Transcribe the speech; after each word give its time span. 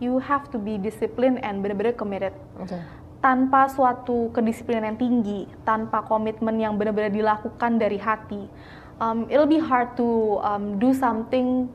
you 0.00 0.18
have 0.18 0.48
to 0.50 0.58
be 0.58 0.80
disciplined 0.80 1.38
and 1.44 1.60
benar-benar 1.60 1.94
committed. 1.94 2.32
Okay. 2.64 2.80
Tanpa 3.20 3.68
suatu 3.68 4.32
kedisiplinan 4.32 4.96
yang 4.96 4.98
tinggi, 4.98 5.44
tanpa 5.62 6.00
komitmen 6.08 6.56
yang 6.56 6.80
benar-benar 6.80 7.12
dilakukan 7.12 7.76
dari 7.76 8.00
hati, 8.00 8.48
um, 8.96 9.28
it'll 9.28 9.46
be 9.46 9.60
hard 9.60 9.92
to 9.94 10.40
um, 10.40 10.80
do 10.80 10.96
something 10.96 11.68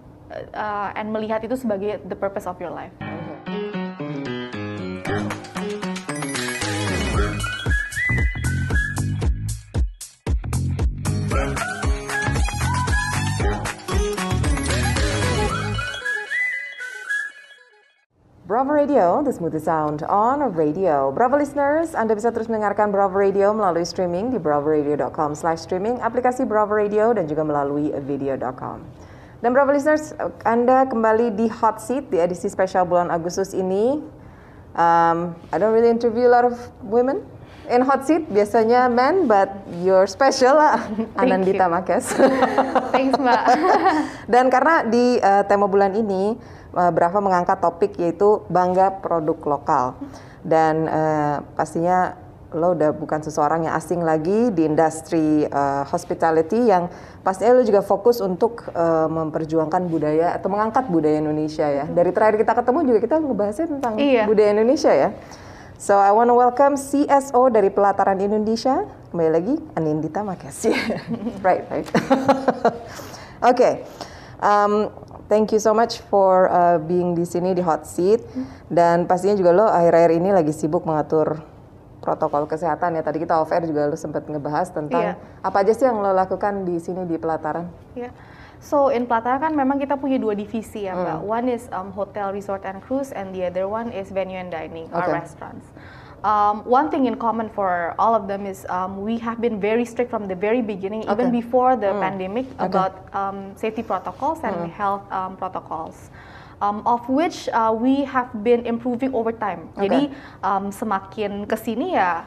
uh, 0.58 0.90
and 0.98 1.14
melihat 1.14 1.46
itu 1.46 1.54
sebagai 1.54 2.02
the 2.10 2.18
purpose 2.18 2.50
of 2.50 2.58
your 2.58 2.74
life. 2.74 2.94
Bravo 18.66 18.82
Radio, 18.82 19.22
the 19.22 19.30
smoothest 19.30 19.70
sound 19.70 20.02
on 20.10 20.42
radio. 20.58 21.14
Bravo 21.14 21.38
listeners, 21.38 21.94
Anda 21.94 22.18
bisa 22.18 22.34
terus 22.34 22.50
mendengarkan 22.50 22.90
Bravo 22.90 23.14
Radio 23.14 23.54
melalui 23.54 23.86
streaming 23.86 24.34
di 24.34 24.42
bravoradio.com 24.42 25.38
slash 25.38 25.70
streaming, 25.70 26.02
aplikasi 26.02 26.50
Bravo 26.50 26.74
Radio, 26.74 27.14
dan 27.14 27.30
juga 27.30 27.46
melalui 27.46 27.94
video.com. 27.94 28.82
Dan 29.46 29.54
Bravo 29.54 29.70
listeners, 29.70 30.18
Anda 30.42 30.90
kembali 30.90 31.38
di 31.38 31.46
Hot 31.46 31.78
Seat 31.78 32.10
di 32.10 32.18
edisi 32.18 32.50
spesial 32.50 32.90
bulan 32.90 33.14
Agustus 33.14 33.54
ini. 33.54 34.02
Um, 34.74 35.38
I 35.54 35.62
don't 35.62 35.70
really 35.70 35.94
interview 35.94 36.26
a 36.26 36.34
lot 36.34 36.50
of 36.50 36.58
women 36.82 37.22
in 37.70 37.82
Hot 37.84 38.06
Seat, 38.06 38.28
biasanya 38.30 38.88
men, 38.88 39.26
but 39.26 39.50
you're 39.82 40.06
special 40.06 40.58
lah, 40.58 40.82
Anandita 41.18 41.66
Makes. 41.68 42.14
Thanks 42.94 43.18
Mbak. 43.18 43.44
Dan 44.34 44.50
karena 44.50 44.86
di 44.86 45.18
uh, 45.18 45.44
tema 45.46 45.66
bulan 45.66 45.94
ini, 45.94 46.38
uh, 46.74 46.92
Brava 46.94 47.20
mengangkat 47.20 47.58
topik 47.60 47.98
yaitu 47.98 48.44
bangga 48.48 49.02
produk 49.02 49.38
lokal. 49.46 49.86
Dan 50.46 50.86
uh, 50.86 51.42
pastinya 51.58 52.14
lo 52.56 52.72
udah 52.72 52.96
bukan 52.96 53.20
seseorang 53.20 53.68
yang 53.68 53.76
asing 53.76 54.00
lagi 54.00 54.48
di 54.56 54.64
industri 54.64 55.44
uh, 55.44 55.84
hospitality 55.84 56.72
yang 56.72 56.88
pastinya 57.20 57.60
lo 57.60 57.68
juga 57.68 57.84
fokus 57.84 58.24
untuk 58.24 58.64
uh, 58.72 59.12
memperjuangkan 59.12 59.92
budaya 59.92 60.32
atau 60.38 60.48
mengangkat 60.48 60.88
budaya 60.88 61.20
Indonesia 61.20 61.68
ya. 61.68 61.84
Dari 61.84 62.16
terakhir 62.16 62.40
kita 62.40 62.56
ketemu 62.56 62.80
juga 62.88 63.00
kita 63.04 63.16
ngebahasnya 63.20 63.68
tentang 63.76 63.94
Iya. 64.00 64.24
budaya 64.24 64.50
Indonesia 64.56 64.94
ya. 64.94 65.10
So 65.76 66.00
I 66.00 66.12
want 66.16 66.32
to 66.32 66.36
welcome 66.40 66.80
CSO 66.80 67.52
dari 67.52 67.68
Pelataran 67.68 68.16
Indonesia. 68.24 68.88
Kembali 69.12 69.30
lagi 69.32 69.56
Anindita 69.76 70.24
Makes. 70.24 70.72
right, 71.46 71.68
right. 71.68 71.88
Oke. 73.52 73.84
Um, 74.40 74.88
thank 75.28 75.52
you 75.52 75.60
so 75.60 75.76
much 75.76 76.00
for 76.08 76.48
uh, 76.48 76.80
being 76.80 77.12
di 77.12 77.28
sini 77.28 77.52
di 77.52 77.60
hot 77.60 77.84
seat 77.84 78.24
dan 78.72 79.04
pastinya 79.04 79.36
juga 79.36 79.52
lo 79.52 79.66
akhir-akhir 79.68 80.12
ini 80.16 80.30
lagi 80.32 80.56
sibuk 80.56 80.88
mengatur 80.88 81.44
protokol 82.00 82.48
kesehatan 82.48 82.96
ya. 82.96 83.04
Tadi 83.04 83.20
kita 83.20 83.36
off 83.36 83.52
air 83.52 83.68
juga 83.68 83.92
lo 83.92 84.00
sempat 84.00 84.24
ngebahas 84.32 84.72
tentang 84.72 85.12
Iya. 85.12 85.44
apa 85.44 85.58
aja 85.60 85.72
sih 85.76 85.84
yang 85.84 86.00
lo 86.00 86.16
lakukan 86.16 86.64
di 86.64 86.80
sini 86.80 87.04
di 87.04 87.20
Pelataran. 87.20 87.68
Ya. 88.00 88.16
So 88.66 88.90
in 88.90 89.06
Platara 89.06 89.38
kan 89.38 89.54
memang 89.54 89.78
kita 89.78 89.94
punya 89.94 90.18
dua 90.18 90.34
divisi 90.34 90.90
ya 90.90 90.98
Mbak. 90.98 91.20
One 91.22 91.48
is 91.54 91.70
um, 91.70 91.94
hotel, 91.94 92.34
resort 92.34 92.66
and 92.66 92.82
cruise, 92.82 93.14
and 93.14 93.30
the 93.30 93.46
other 93.46 93.70
one 93.70 93.94
is 93.94 94.10
venue 94.10 94.42
and 94.42 94.50
dining 94.50 94.90
Okay. 94.90 95.14
restaurants. 95.14 95.70
Um, 96.26 96.66
one 96.66 96.90
thing 96.90 97.06
in 97.06 97.22
common 97.22 97.54
for 97.54 97.94
all 98.02 98.18
of 98.18 98.26
them 98.26 98.50
is 98.50 98.66
um, 98.74 99.06
we 99.06 99.22
have 99.22 99.38
been 99.38 99.62
very 99.62 99.86
strict 99.86 100.10
from 100.10 100.26
the 100.26 100.34
very 100.34 100.66
beginning, 100.66 101.06
even 101.06 101.30
Okay. 101.30 101.46
before 101.46 101.78
the 101.78 101.94
pandemic, 102.02 102.50
about 102.58 103.06
um, 103.14 103.54
safety 103.54 103.86
protocols 103.86 104.42
and 104.42 104.66
health 104.74 105.06
um, 105.14 105.38
protocols. 105.38 106.10
Um, 106.64 106.82
of 106.90 107.06
which 107.06 107.46
uh, 107.54 107.70
we 107.70 108.08
have 108.10 108.32
been 108.42 108.66
improving 108.66 109.14
over 109.14 109.30
time. 109.30 109.70
Jadi 109.78 110.10
um, 110.42 110.74
semakin 110.74 111.46
ke 111.46 111.54
sini 111.54 111.94
ya 111.94 112.26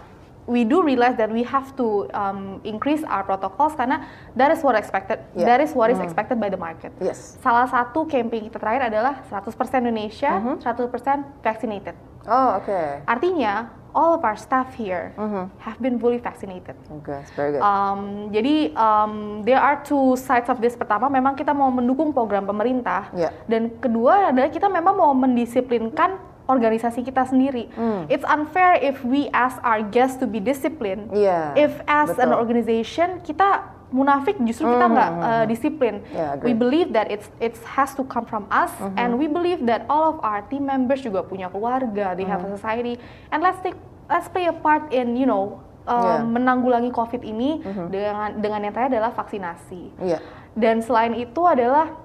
we 0.48 0.64
do 0.64 0.80
realize 0.80 1.14
that 1.20 1.28
we 1.28 1.44
have 1.44 1.76
to 1.76 2.08
um, 2.16 2.58
increase 2.64 3.04
our 3.04 3.22
protocols 3.22 3.76
karena 3.76 4.08
that 4.32 4.48
is 4.48 4.64
what 4.64 4.74
expected 4.74 5.20
Yeah. 5.36 5.44
that 5.44 5.60
is 5.60 5.76
what 5.76 5.92
is 5.92 6.00
expected 6.00 6.40
by 6.40 6.48
the 6.48 6.56
market. 6.56 6.90
Yes. 6.98 7.36
Salah 7.44 7.68
satu 7.68 8.08
campaign 8.08 8.48
kita 8.48 8.56
terakhir 8.56 8.88
adalah 8.88 9.20
100% 9.28 9.52
Indonesia, 9.84 10.32
100% 10.64 11.44
vaccinated. 11.44 11.94
Oh, 12.24 12.58
oke. 12.58 12.80
Artinya 13.04 13.68
all 13.92 14.16
of 14.16 14.22
our 14.24 14.36
staff 14.36 14.76
here 14.76 15.12
have 15.60 15.80
been 15.80 15.96
fully 16.00 16.20
vaccinated. 16.20 16.76
It's 17.08 17.32
very 17.32 17.56
good. 17.56 17.62
Um, 17.64 18.28
jadi 18.32 18.72
um, 18.76 19.42
there 19.44 19.60
are 19.60 19.80
two 19.84 20.16
sides 20.16 20.48
of 20.48 20.60
this. 20.60 20.76
Pertama, 20.76 21.08
memang 21.08 21.36
kita 21.36 21.56
mau 21.56 21.68
mendukung 21.72 22.12
program 22.12 22.44
pemerintah, 22.44 23.08
Yeah. 23.16 23.32
dan 23.48 23.72
kedua 23.80 24.28
adalah 24.32 24.52
kita 24.52 24.68
memang 24.68 24.94
mau 24.96 25.12
mendisiplinkan 25.16 26.20
organisasi 26.48 27.04
kita 27.04 27.28
sendiri. 27.28 27.68
Hmm. 27.76 28.08
It's 28.08 28.24
unfair 28.24 28.80
if 28.80 29.04
we 29.04 29.28
ask 29.30 29.60
our 29.60 29.84
guests 29.84 30.16
to 30.18 30.26
be 30.26 30.40
disciplined. 30.40 31.12
Iya, 31.12 31.52
If 31.54 31.72
as 31.84 32.16
an 32.16 32.32
betul. 32.32 32.40
organization 32.40 33.20
kita 33.22 33.68
munafik, 33.88 34.36
justru 34.44 34.68
kita 34.68 34.84
nggak 34.84 35.10
uh, 35.16 35.44
disiplin. 35.44 36.04
Yeah, 36.12 36.36
we 36.40 36.52
agree. 36.52 36.56
believe 36.56 36.88
that 36.92 37.08
it's 37.08 37.28
it 37.40 37.56
has 37.64 37.96
to 37.96 38.04
come 38.04 38.24
from 38.24 38.44
us, 38.48 38.72
and 38.96 39.16
we 39.16 39.28
believe 39.28 39.64
that 39.64 39.88
all 39.88 40.12
of 40.12 40.16
our 40.20 40.44
team 40.48 40.68
members 40.68 41.00
juga 41.00 41.24
punya 41.24 41.48
keluarga, 41.48 42.12
they 42.12 42.24
have 42.24 42.44
a 42.44 42.50
society, 42.52 43.00
and 43.32 43.40
let's 43.40 43.60
take 43.64 43.76
let's 44.08 44.28
play 44.28 44.44
a 44.44 44.56
part 44.56 44.88
in 44.92 45.16
you 45.16 45.24
know 45.24 45.60
uh, 45.88 46.20
Yeah. 46.20 46.20
menanggulangi 46.20 46.92
COVID 46.92 47.24
ini 47.24 47.64
dengan 47.88 48.36
dengan 48.36 48.60
yang 48.68 48.72
terakhir 48.76 49.00
adalah 49.00 49.12
vaksinasi. 49.16 49.82
Iya. 50.04 50.20
Dan 50.52 50.84
selain 50.84 51.16
itu 51.16 51.40
adalah 51.48 51.96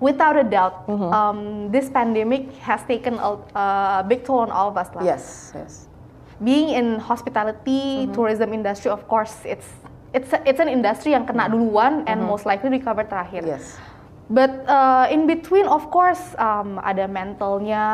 without 0.00 0.36
a 0.38 0.44
doubt, 0.44 0.86
Mm-hmm. 0.86 1.10
um, 1.12 1.38
this 1.70 1.90
pandemic 1.90 2.52
has 2.62 2.82
taken 2.84 3.18
a, 3.18 3.36
a 3.54 3.64
big 4.06 4.24
toll 4.24 4.40
on 4.40 4.50
all 4.50 4.68
of 4.70 4.76
us 4.76 4.88
lah. 4.94 5.02
Yes, 5.04 5.52
yes. 5.54 5.86
Being 6.38 6.70
in 6.70 7.02
hospitality, 7.02 8.06
Mm-hmm. 8.06 8.14
tourism 8.14 8.54
industry, 8.54 8.90
of 8.90 9.06
course, 9.06 9.34
it's 9.44 9.66
it's 10.14 10.30
it's 10.46 10.60
an 10.62 10.70
industry 10.70 11.12
yang 11.12 11.26
kena 11.26 11.50
duluan 11.50 12.06
and 12.06 12.22
most 12.22 12.46
likely 12.46 12.70
recover 12.70 13.04
terakhir. 13.04 13.42
Mm-hmm. 13.44 13.58
Yes. 13.58 13.76
But 14.28 14.68
uh, 14.68 15.08
in 15.08 15.24
between, 15.24 15.64
of 15.64 15.88
course, 15.88 16.20
um, 16.36 16.76
ada 16.84 17.08
mentalnya 17.08 17.84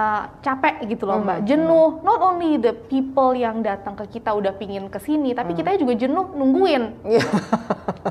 capek 0.42 0.82
gitu 0.90 1.06
loh 1.06 1.22
mbak, 1.22 1.46
jenuh. 1.46 2.02
Not 2.02 2.18
only 2.18 2.58
the 2.58 2.74
people 2.74 3.38
yang 3.38 3.62
datang 3.62 3.94
ke 3.94 4.18
kita 4.18 4.34
udah 4.34 4.50
pingin 4.58 4.90
ke 4.90 4.98
sini, 4.98 5.30
tapi 5.30 5.54
kita 5.54 5.78
juga 5.78 5.94
jenuh 5.94 6.34
nungguin. 6.34 7.06
Iya. 7.06 7.22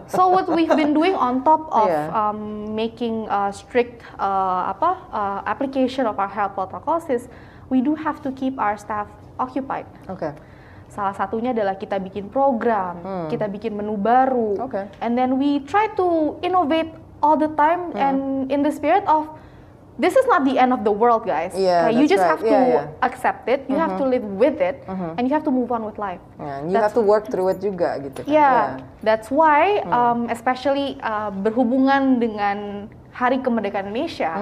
So 0.08 0.32
what 0.32 0.48
we've 0.48 0.72
been 0.72 0.96
doing 0.96 1.20
on 1.20 1.44
top 1.44 1.68
of 1.68 1.92
Yeah. 1.92 2.16
um, 2.16 2.72
making 2.72 3.28
uh, 3.28 3.52
strict 3.52 4.00
uh, 4.16 4.72
apa 4.72 5.04
uh, 5.12 5.40
application 5.44 6.08
of 6.08 6.16
our 6.16 6.32
health 6.32 6.56
protocols 6.56 7.12
is 7.12 7.28
we 7.68 7.84
do 7.84 7.92
have 7.92 8.24
to 8.24 8.32
keep 8.32 8.56
our 8.56 8.80
staff 8.80 9.12
occupied. 9.36 9.84
Oke. 10.08 10.32
Salah 10.88 11.12
satunya 11.12 11.52
adalah 11.52 11.76
kita 11.76 12.00
bikin 12.00 12.30
program, 12.30 13.02
kita 13.28 13.50
bikin 13.50 13.74
menu 13.74 13.98
baru, 13.98 14.56
Hmm. 14.62 14.66
Oke. 14.70 14.82
and 15.02 15.18
then 15.18 15.36
we 15.36 15.60
try 15.66 15.90
to 15.92 16.38
innovate 16.40 16.94
all 17.24 17.40
the 17.40 17.50
time 17.56 17.90
Hmm. 17.90 17.98
and 17.98 18.18
in 18.52 18.60
the 18.62 18.70
spirit 18.70 19.08
of 19.08 19.32
this 19.96 20.12
is 20.12 20.26
not 20.26 20.42
the 20.42 20.58
end 20.58 20.74
of 20.74 20.82
the 20.82 20.90
world, 20.92 21.22
guys. 21.24 21.54
Yeah, 21.54 21.86
Okay, 21.88 21.96
you 21.96 22.10
just 22.10 22.20
right. 22.20 22.34
have 22.34 22.42
to 22.42 22.50
Yeah, 22.50 22.60
Mm-hmm. 22.60 22.98
yeah. 22.98 23.06
accept 23.06 23.46
it, 23.48 23.62
you 23.70 23.78
have 23.78 23.94
to 23.96 24.04
live 24.04 24.26
with 24.26 24.58
it, 24.58 24.82
and 24.90 25.24
you 25.24 25.32
have 25.32 25.46
to 25.46 25.54
move 25.54 25.70
on 25.70 25.86
with 25.86 25.96
life. 25.96 26.18
Yeah, 26.36 26.60
and 26.60 26.64
you 26.68 26.76
That's- 26.76 26.92
have 26.92 26.98
to 26.98 27.06
work 27.06 27.30
through 27.30 27.54
it 27.54 27.62
juga 27.62 28.02
gitu. 28.02 28.26
kan. 28.26 28.28
Yeah, 28.28 28.82
that's 29.00 29.30
why 29.30 29.80
Hmm. 29.80 29.94
um, 29.94 30.20
especially 30.28 30.98
uh, 31.00 31.30
berhubungan 31.32 32.18
dengan 32.18 32.90
Hari 33.14 33.46
Kemerdekaan 33.46 33.94
Indonesia, 33.94 34.34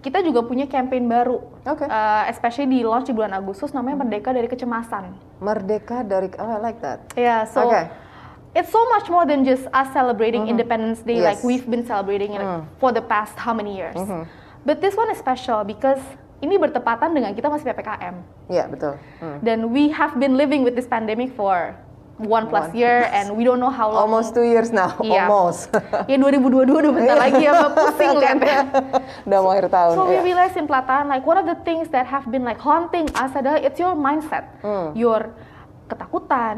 kita 0.00 0.24
juga 0.24 0.40
punya 0.40 0.64
campaign 0.64 1.04
baru. 1.04 1.36
Mm-hmm. 1.36 1.68
Oke. 1.68 1.84
Uh, 1.84 2.24
especially 2.32 2.72
di 2.72 2.80
launch 2.80 3.04
di 3.04 3.14
bulan 3.14 3.36
Agustus 3.36 3.76
namanya 3.76 4.00
Merdeka 4.00 4.32
dari 4.32 4.48
Kecemasan. 4.48 5.12
Merdeka 5.38 6.00
dari 6.00 6.32
oh 6.40 6.48
I 6.48 6.64
like 6.64 6.80
that. 6.80 7.12
Yeah, 7.12 7.44
so 7.44 7.68
Oke. 7.68 8.07
It's 8.58 8.74
so 8.74 8.82
much 8.90 9.06
more 9.06 9.22
than 9.22 9.46
just 9.46 9.70
us 9.70 9.86
celebrating 9.94 10.50
Independence 10.50 11.06
Day 11.06 11.22
like 11.22 11.38
Mm-hmm. 11.38 11.46
Yes. 11.46 11.46
Mm. 11.46 11.48
we've 11.48 11.68
been 11.70 11.84
celebrating 11.86 12.34
it 12.34 12.42
for 12.82 12.90
the 12.90 13.00
past 13.02 13.38
how 13.38 13.54
many 13.54 13.78
years. 13.78 13.94
But 14.66 14.82
this 14.82 14.98
one 14.98 15.06
is 15.08 15.18
special 15.22 15.62
because 15.62 16.02
ini 16.38 16.58
bertepatan 16.58 17.14
dengan 17.14 17.30
kita 17.32 17.46
masih 17.46 17.66
PPKM. 17.66 18.14
Iya, 18.46 18.64
betul. 18.66 18.94
Hmm. 19.18 19.38
Dan 19.42 19.58
we 19.70 19.90
have 19.90 20.18
been 20.18 20.34
living 20.34 20.62
with 20.62 20.74
this 20.74 20.86
pandemic 20.86 21.34
for 21.34 21.74
one 22.18 22.50
plus 22.50 22.70
One 22.70 22.78
year 22.78 23.06
and 23.14 23.38
we 23.38 23.46
don't 23.46 23.62
know 23.62 23.70
how 23.70 23.90
long. 23.94 24.10
Almost 24.10 24.34
two 24.34 24.42
years 24.42 24.74
now, 24.74 24.98
Iya. 25.02 25.26
almost. 25.30 25.70
ya 26.10 26.18
2022 26.18 26.66
udah 26.66 26.92
bentar 26.94 27.16
lagi 27.16 27.42
ya 27.46 27.54
Mbak 27.54 27.70
pusing 27.78 28.10
lihatnya. 28.18 28.58
Udah 29.22 29.38
mau 29.38 29.50
akhir 29.54 29.66
tahun. 29.70 29.94
So 29.94 30.02
we 30.10 30.18
iya. 30.18 30.22
realize 30.26 30.54
in 30.58 30.66
Plataran 30.66 31.06
like 31.06 31.22
one 31.22 31.38
of 31.38 31.46
the 31.46 31.58
things 31.62 31.90
that 31.94 32.06
have 32.10 32.26
been 32.26 32.42
like 32.42 32.58
haunting 32.58 33.06
us 33.14 33.30
adalah 33.34 33.58
it's 33.58 33.78
your 33.78 33.94
mindset, 33.94 34.50
Hmm. 34.62 34.94
your 34.98 35.30
ketakutan, 35.86 36.56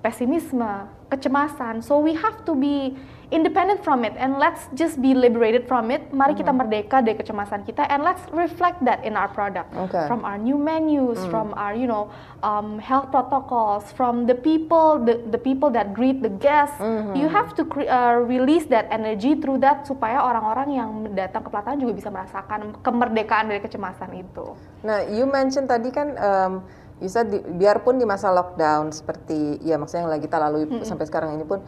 pesimisme, 0.00 0.88
kecemasan. 1.08 1.84
So 1.84 2.00
we 2.00 2.16
have 2.16 2.44
to 2.44 2.54
be 2.54 2.96
independent 3.30 3.78
from 3.86 4.02
it 4.02 4.10
and 4.18 4.42
let's 4.42 4.66
just 4.74 4.98
be 4.98 5.14
liberated 5.14 5.62
from 5.70 5.94
it. 5.94 6.02
Mari 6.10 6.34
kita 6.34 6.50
Hmm. 6.50 6.66
merdeka 6.66 6.98
dari 6.98 7.14
kecemasan 7.14 7.62
kita 7.62 7.86
and 7.86 8.02
let's 8.02 8.18
reflect 8.34 8.82
that 8.82 9.06
in 9.06 9.14
our 9.14 9.30
product. 9.30 9.70
Okay. 9.86 10.02
From 10.10 10.26
our 10.26 10.34
new 10.34 10.58
menus, 10.58 11.22
Hmm. 11.22 11.30
from 11.30 11.46
our 11.54 11.70
you 11.70 11.86
know 11.86 12.10
um, 12.42 12.82
health 12.82 13.14
protocols, 13.14 13.86
from 13.94 14.26
the 14.26 14.34
people 14.34 14.98
the, 14.98 15.22
the 15.30 15.38
people 15.38 15.70
that 15.70 15.94
greet 15.94 16.26
the 16.26 16.32
guests. 16.42 16.74
Hmm. 16.82 17.14
You 17.14 17.30
have 17.30 17.54
to 17.54 17.62
cre- 17.62 17.86
uh, 17.86 18.18
release 18.18 18.66
that 18.74 18.90
energy 18.90 19.38
through 19.38 19.62
that 19.62 19.86
supaya 19.86 20.18
orang-orang 20.18 20.68
yang 20.74 20.90
datang 21.14 21.46
ke 21.46 21.54
pelataran 21.54 21.78
juga 21.78 21.94
bisa 21.94 22.10
merasakan 22.10 22.82
kemerdekaan 22.82 23.46
dari 23.46 23.62
kecemasan 23.62 24.10
itu. 24.18 24.58
Nah, 24.82 25.06
you 25.06 25.28
mention 25.28 25.70
tadi 25.70 25.94
kan, 25.94 26.18
um, 26.18 26.66
said 27.06 27.30
di- 27.30 27.40
biarpun 27.40 27.96
di 27.96 28.04
masa 28.04 28.28
lockdown 28.28 28.90
seperti 28.90 29.56
ya 29.62 29.78
maksudnya 29.78 30.04
yang 30.04 30.12
lagi 30.12 30.26
kita 30.26 30.36
lalui 30.36 30.66
sampai 30.82 31.06
sekarang 31.06 31.32
ini 31.32 31.46
pun, 31.46 31.64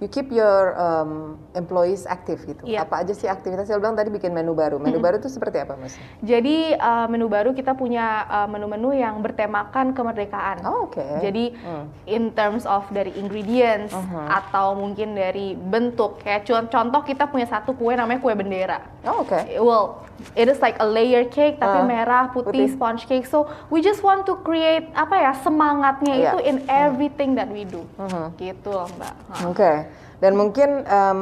you 0.00 0.08
keep 0.08 0.32
your 0.32 0.72
um, 0.80 1.36
employees 1.52 2.08
active 2.08 2.40
gitu. 2.48 2.64
Iya. 2.64 2.88
Apa 2.88 3.04
aja 3.04 3.12
sih 3.12 3.28
aktivitasnya? 3.28 3.76
Lo 3.76 3.84
bilang 3.84 4.00
tadi 4.00 4.08
bikin 4.08 4.32
menu 4.32 4.56
baru. 4.56 4.80
Menu 4.80 4.96
baru 4.96 5.20
itu 5.20 5.28
seperti 5.28 5.60
apa, 5.60 5.76
Mas? 5.76 5.92
Jadi 6.24 6.72
uh, 6.72 7.04
menu 7.04 7.28
baru 7.28 7.52
kita 7.52 7.76
punya 7.76 8.24
uh, 8.24 8.48
menu-menu 8.48 8.96
yang 8.96 9.20
bertemakan 9.20 9.92
kemerdekaan. 9.92 10.64
Oh, 10.64 10.88
oke. 10.88 11.04
Jadi 11.20 11.52
Hmm. 11.60 11.84
in 12.08 12.32
terms 12.32 12.64
of 12.64 12.88
dari 12.88 13.12
ingredients 13.12 13.92
Uh-huh. 13.92 14.24
atau 14.24 14.72
mungkin 14.72 15.12
dari 15.12 15.52
bentuk 15.52 16.24
kayak 16.24 16.48
con- 16.48 16.72
contoh 16.72 17.04
kita 17.04 17.28
punya 17.28 17.44
satu 17.44 17.76
kue 17.76 17.92
namanya 17.92 18.24
kue 18.24 18.32
bendera. 18.32 18.80
Oh, 19.04 19.20
oke. 19.20 19.36
Well, 19.60 20.00
it 20.32 20.46
is 20.46 20.58
like 20.58 20.76
a 20.76 20.86
layer 20.86 21.24
cake 21.24 21.56
tapi 21.56 21.78
Ah, 21.78 21.84
merah, 21.84 22.24
putih, 22.28 22.66
putih. 22.66 22.68
sponge 22.70 23.04
cake. 23.04 23.24
So 23.24 23.44
we 23.68 23.78
just 23.78 24.00
want 24.00 24.24
to 24.24 24.38
create 24.40 24.88
apa 24.92 25.14
ya 25.14 25.32
semangatnya 25.36 26.14
Iya. 26.14 26.24
itu 26.26 26.38
in 26.44 26.56
everything 26.66 27.34
that 27.34 27.48
we 27.48 27.62
do. 27.62 27.82
Mhm. 27.96 28.36
Gitu 28.36 28.68
loh 28.68 28.88
Mbak. 28.90 29.14
Oke. 29.46 29.72
Dan 30.18 30.32
mungkin 30.34 30.84
um, 30.84 31.18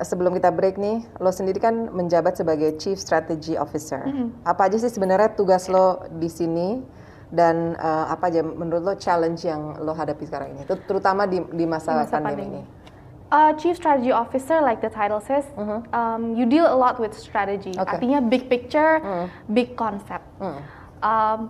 sebelum 0.00 0.30
kita 0.32 0.50
break 0.50 0.76
nih, 0.76 1.02
lo 1.18 1.30
sendiri 1.30 1.58
kan 1.58 1.90
menjabat 1.90 2.34
sebagai 2.34 2.74
Chief 2.76 2.94
Strategy 2.94 3.54
Officer. 3.54 4.02
Apa 4.42 4.66
aja 4.66 4.78
sih 4.78 4.88
sebenarnya 4.88 5.32
tugas 5.32 5.66
lo 5.66 6.02
di 6.10 6.26
sini 6.26 6.82
dan 7.28 7.74
uh, 7.74 8.06
apa 8.08 8.30
aja 8.30 8.42
menurut 8.42 8.82
lo 8.82 8.94
challenge 8.94 9.42
yang 9.42 9.74
lo 9.78 9.90
hadapi 9.90 10.22
sekarang 10.22 10.54
ini, 10.54 10.62
Ter- 10.62 10.86
terutama 10.86 11.26
di, 11.26 11.42
di 11.50 11.66
masa, 11.66 11.90
Di 11.92 11.98
masa 12.00 12.16
pandemi, 12.16 12.46
pandemi. 12.46 12.62
ini? 12.62 12.62
Uh, 13.32 13.52
Chief 13.58 13.74
Strategy 13.74 14.12
Officer, 14.12 14.60
like 14.60 14.80
the 14.80 14.90
title 14.90 15.18
says, 15.18 15.42
um, 15.92 16.36
you 16.36 16.46
deal 16.46 16.68
a 16.70 16.76
lot 16.76 17.00
with 17.00 17.16
strategy. 17.18 17.72
Okay. 17.74 17.82
Artinya 17.82 18.22
big 18.22 18.46
picture, 18.48 19.00
Mm. 19.02 19.26
big 19.50 19.68
concept. 19.74 20.22
Hmm. 20.38 20.60
Um, 21.02 21.40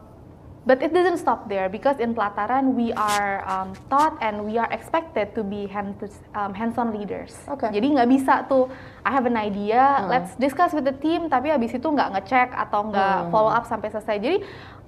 but 0.65 0.81
it 0.81 0.97
doesn't 0.97 1.19
stop 1.21 1.45
there 1.49 1.69
because 1.69 2.01
in 2.01 2.17
Pelataran 2.17 2.73
we 2.73 2.89
are 2.97 3.45
um, 3.45 3.77
taught 3.93 4.17
and 4.25 4.49
we 4.49 4.57
are 4.57 4.69
expected 4.73 5.35
to 5.37 5.45
be 5.45 5.69
hand, 5.69 5.93
um, 6.33 6.57
hands-on 6.57 6.89
leaders. 6.97 7.37
Okay. 7.53 7.69
Jadi 7.69 8.01
nggak 8.01 8.09
bisa 8.09 8.49
tuh, 8.49 8.73
I 9.05 9.13
have 9.13 9.29
an 9.29 9.37
idea, 9.37 10.09
let's 10.09 10.33
discuss 10.41 10.73
with 10.73 10.89
the 10.89 10.97
team, 10.97 11.29
tapi 11.29 11.53
habis 11.53 11.77
itu 11.77 11.85
nggak 11.85 12.17
ngecek 12.17 12.49
atau 12.57 12.89
nggak 12.89 13.29
follow 13.29 13.53
up 13.53 13.69
sampai 13.69 13.93
selesai. 13.93 14.17
Jadi 14.17 14.41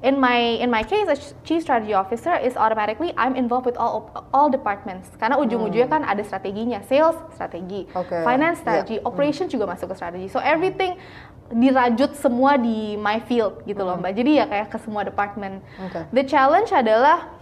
in 0.05 0.21
my 0.21 0.61
in 0.61 0.69
my 0.69 0.85
case 0.85 1.09
as 1.09 1.33
chief 1.41 1.65
strategy 1.65 1.97
officer 1.97 2.37
is 2.37 2.53
automatically 2.53 3.17
I'm 3.17 3.33
involved 3.33 3.65
with 3.65 3.81
all 3.81 4.13
all 4.37 4.53
departments 4.53 5.09
karena 5.17 5.41
ujung-ujungnya 5.41 5.89
kan 5.89 6.05
ada 6.05 6.21
strateginya, 6.21 6.85
sales 6.85 7.17
strategi, 7.33 7.89
Okay. 7.97 8.21
finance 8.21 8.61
Yeah. 8.61 8.85
strategi, 8.85 8.97
operation 9.01 9.49
juga 9.49 9.65
masuk 9.65 9.93
ke 9.93 9.95
strategi. 9.97 10.27
So 10.29 10.37
everything 10.45 11.01
dirajut 11.49 12.13
semua 12.19 12.61
di 12.61 12.99
my 13.01 13.25
field 13.25 13.65
gitu 13.65 13.81
loh 13.87 13.97
mbak. 13.97 14.13
Jadi 14.19 14.37
ya 14.37 14.45
kayak 14.45 14.69
ke 14.69 14.79
semua 14.85 15.01
department. 15.07 15.65
Okay. 15.89 16.05
The 16.13 16.25
challenge 16.29 16.75
adalah 16.77 17.33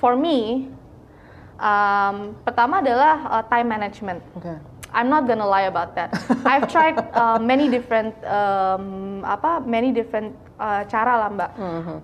for 0.00 0.16
me 0.16 0.70
um, 1.60 2.38
pertama 2.46 2.80
adalah 2.80 3.14
uh, 3.28 3.44
time 3.52 3.68
management. 3.68 4.24
Oke. 4.32 4.56
I'm 4.88 5.12
not 5.12 5.28
gonna 5.28 5.44
lie 5.44 5.68
about 5.68 5.92
that. 6.00 6.16
I've 6.48 6.64
tried 6.72 6.96
uh, 7.12 7.36
many 7.36 7.68
different 7.68 8.16
um, 8.24 9.20
apa 9.28 9.60
many 9.60 9.92
different 9.92 10.32
uh, 10.58 10.82
cara 10.86 11.26
lah 11.26 11.28
mbak. 11.32 11.50
Mhm. 11.56 11.96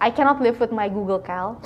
I 0.00 0.10
cannot 0.12 0.40
live 0.40 0.60
with 0.60 0.72
my 0.72 0.88
Google 0.88 1.18
Cal. 1.18 1.56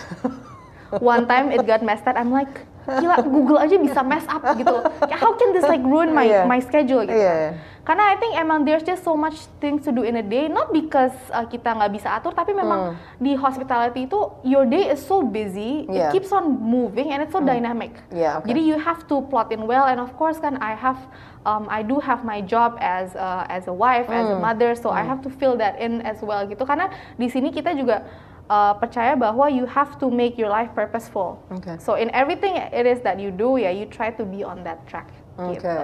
One 1.02 1.26
time 1.26 1.50
it 1.54 1.62
got 1.66 1.82
messed 1.82 2.06
up. 2.06 2.18
I'm 2.18 2.30
like, 2.30 2.66
gila 2.98 3.16
Google 3.22 3.58
aja 3.58 3.76
bisa 3.76 4.00
mess 4.02 4.26
up 4.26 4.42
gitu. 4.54 4.74
How 5.12 5.30
can 5.34 5.52
this 5.52 5.64
like 5.64 5.82
ruin 5.82 6.10
my 6.10 6.26
Iya. 6.26 6.42
my 6.44 6.58
schedule 6.58 7.04
gitu? 7.04 7.14
Iya, 7.14 7.34
iya. 7.36 7.52
Karena 7.80 8.12
I 8.12 8.16
think 8.16 8.36
emang 8.36 8.62
there's 8.62 8.84
just 8.84 9.02
so 9.02 9.16
much 9.16 9.34
things 9.58 9.82
to 9.82 9.90
do 9.90 10.04
in 10.04 10.14
a 10.14 10.22
day, 10.22 10.46
not 10.46 10.68
because 10.68 11.10
uh, 11.28 11.42
kita 11.44 11.74
nggak 11.74 11.90
bisa 11.90 12.12
atur, 12.12 12.30
tapi 12.30 12.52
memang 12.52 12.92
di 13.16 13.34
hospitality 13.34 14.04
itu 14.04 14.20
your 14.42 14.62
day 14.62 14.88
is 14.88 15.00
so 15.00 15.20
busy, 15.20 15.84
Hmm. 15.84 15.96
Iya. 15.96 16.06
it 16.06 16.12
keeps 16.12 16.30
on 16.30 16.60
moving 16.60 17.10
and 17.10 17.24
it's 17.24 17.32
so 17.32 17.40
dynamic. 17.40 17.96
Iya, 18.10 18.38
oke. 18.38 18.46
Jadi 18.46 18.60
you 18.62 18.76
have 18.76 19.06
to 19.06 19.24
plot 19.26 19.50
in 19.50 19.64
well, 19.64 19.84
and 19.84 19.98
of 19.98 20.12
course 20.14 20.36
kan 20.36 20.60
I 20.60 20.76
have, 20.76 21.00
um, 21.42 21.66
I 21.66 21.80
do 21.80 21.98
have 21.98 22.20
my 22.22 22.44
job 22.44 22.76
as 22.78 23.16
uh, 23.16 23.48
as 23.48 23.64
a 23.66 23.74
wife, 23.74 24.06
as 24.06 24.28
a 24.28 24.36
Hmm. 24.36 24.44
mother, 24.44 24.76
so 24.76 24.92
I 24.92 25.02
have 25.02 25.24
to 25.24 25.30
fill 25.32 25.56
that 25.58 25.80
in 25.80 26.04
as 26.04 26.20
well 26.20 26.44
gitu. 26.44 26.62
Karena 26.62 26.92
di 27.16 27.26
sini 27.26 27.48
kita 27.48 27.72
juga 27.72 28.04
uh, 28.50 28.74
percaya 28.74 29.14
bahwa 29.14 29.46
you 29.46 29.62
have 29.70 29.94
to 30.02 30.10
make 30.10 30.34
your 30.34 30.50
life 30.50 30.74
purposeful. 30.74 31.38
Oke. 31.54 31.78
So 31.78 31.94
in 31.94 32.10
everything 32.10 32.58
it 32.58 32.84
is 32.84 32.98
that 33.06 33.22
you 33.22 33.30
do, 33.30 33.56
ya 33.62 33.70
you 33.70 33.86
try 33.86 34.10
to 34.10 34.26
be 34.26 34.42
on 34.42 34.66
that 34.66 34.82
track. 34.90 35.06
Oke. 35.38 35.62
Gitu. 35.62 35.78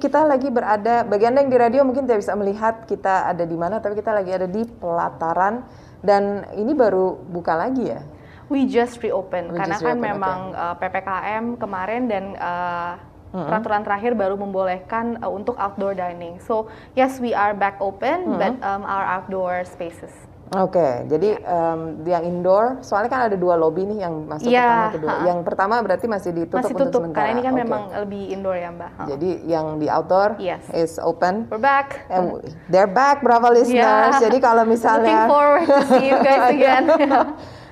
Kita 0.00 0.24
lagi 0.24 0.48
berada, 0.48 1.04
bagi 1.04 1.28
Anda 1.28 1.44
yang 1.44 1.52
di 1.52 1.60
radio 1.60 1.80
mungkin 1.84 2.08
tidak 2.08 2.24
bisa 2.24 2.32
melihat 2.32 2.88
kita 2.88 3.28
ada 3.28 3.44
di 3.44 3.52
mana, 3.52 3.84
tapi 3.84 4.00
kita 4.00 4.16
lagi 4.16 4.32
ada 4.32 4.48
di 4.48 4.64
pelataran 4.64 5.60
dan 6.00 6.48
ini 6.56 6.72
baru 6.72 7.20
buka 7.20 7.52
lagi 7.52 7.92
ya. 7.92 8.00
We 8.48 8.64
just 8.64 8.96
reopen 9.04 9.52
We 9.52 9.60
karena 9.60 9.76
just 9.76 9.84
kan 9.84 10.00
reopen, 10.00 10.10
memang 10.16 10.38
uh, 10.56 10.74
ppkm 10.80 11.44
kemarin 11.60 12.08
dan 12.08 12.32
uh, 12.40 12.96
peraturan 13.30 13.84
terakhir 13.86 14.16
baru 14.16 14.40
membolehkan 14.40 15.20
uh, 15.20 15.30
untuk 15.30 15.54
outdoor 15.60 15.92
dining. 15.92 16.40
So 16.42 16.72
yes, 16.96 17.20
we 17.20 17.36
are 17.36 17.52
back 17.52 17.76
open, 17.78 18.40
but 18.40 18.56
um, 18.64 18.82
our 18.88 19.04
outdoor 19.04 19.68
spaces. 19.68 20.29
Oke, 20.50 21.06
jadi 21.06 21.38
em, 21.38 21.80
yang 22.02 22.26
indoor, 22.26 22.82
soalnya 22.82 23.06
kan 23.06 23.30
ada 23.30 23.38
dua 23.38 23.54
lobby 23.54 23.86
nih 23.86 24.02
yang 24.02 24.26
masuk 24.26 24.50
Iya, 24.50 24.66
pertama 24.66 24.90
kedua. 24.90 25.10
ha-ha. 25.14 25.26
Yang 25.30 25.38
pertama 25.46 25.74
berarti 25.78 26.06
masih 26.10 26.30
ditutup 26.34 26.58
Masih 26.58 26.74
untuk 26.74 26.86
tutup 26.90 27.00
sementara. 27.06 27.14
karena 27.22 27.30
ini 27.30 27.42
kan 27.42 27.54
Oke. 27.54 27.60
memang 27.62 27.82
lebih 28.02 28.22
indoor 28.28 28.56
ya 28.58 28.70
mbak. 28.74 28.90
Huh. 28.90 29.06
Jadi 29.14 29.30
yang 29.46 29.66
di 29.78 29.86
outdoor 29.86 30.28
Yes. 30.42 30.62
is 30.74 30.98
open. 30.98 31.46
We're 31.46 31.62
back. 31.62 32.02
And 32.10 32.42
they're 32.66 32.90
back, 32.90 33.22
Bravo 33.22 33.46
listeners. 33.48 34.18
Yeah. 34.18 34.18
Jadi 34.18 34.38
kalau 34.38 34.62
Looking 34.66 34.74
misalnya 34.74 35.18
forward 35.24 35.64
to 35.64 35.82
see 35.86 36.10
you 36.10 36.18
guys 36.18 36.50
again. 36.58 36.84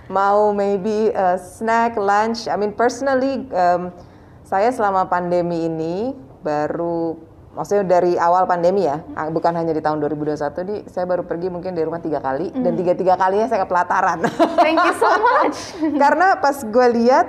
mau 0.08 0.54
maybe 0.54 1.10
uh, 1.12 1.34
snack, 1.34 1.98
lunch. 1.98 2.46
I 2.46 2.54
mean 2.54 2.72
personally, 2.72 3.42
um, 3.50 3.90
saya 4.40 4.70
selama 4.70 5.04
pandemi 5.04 5.66
ini 5.66 6.14
baru, 6.40 7.18
maksudnya 7.58 7.82
dari 7.82 8.14
awal 8.14 8.46
pandemi 8.46 8.86
ya, 8.86 9.02
ah, 9.12 9.26
bukan 9.28 9.50
hanya 9.50 9.74
di 9.74 9.82
tahun 9.82 9.98
2021 9.98 10.62
di, 10.62 10.76
saya 10.86 11.04
baru 11.04 11.26
pergi 11.26 11.50
mungkin 11.50 11.74
dari 11.74 11.82
rumah 11.82 11.98
tiga 11.98 12.22
kali 12.22 12.54
dan 12.54 12.70
Hmm. 12.70 12.78
tiga 12.78 12.94
tiga 12.94 13.14
kalinya 13.18 13.50
saya 13.50 13.66
ke 13.66 13.68
pelataran. 13.68 14.22
Thank 14.62 14.78
you 14.78 14.94
so 14.94 15.10
much. 15.26 15.58
Karena 15.98 16.38
pas 16.38 16.54
gue 16.62 16.86
lihat 16.94 17.26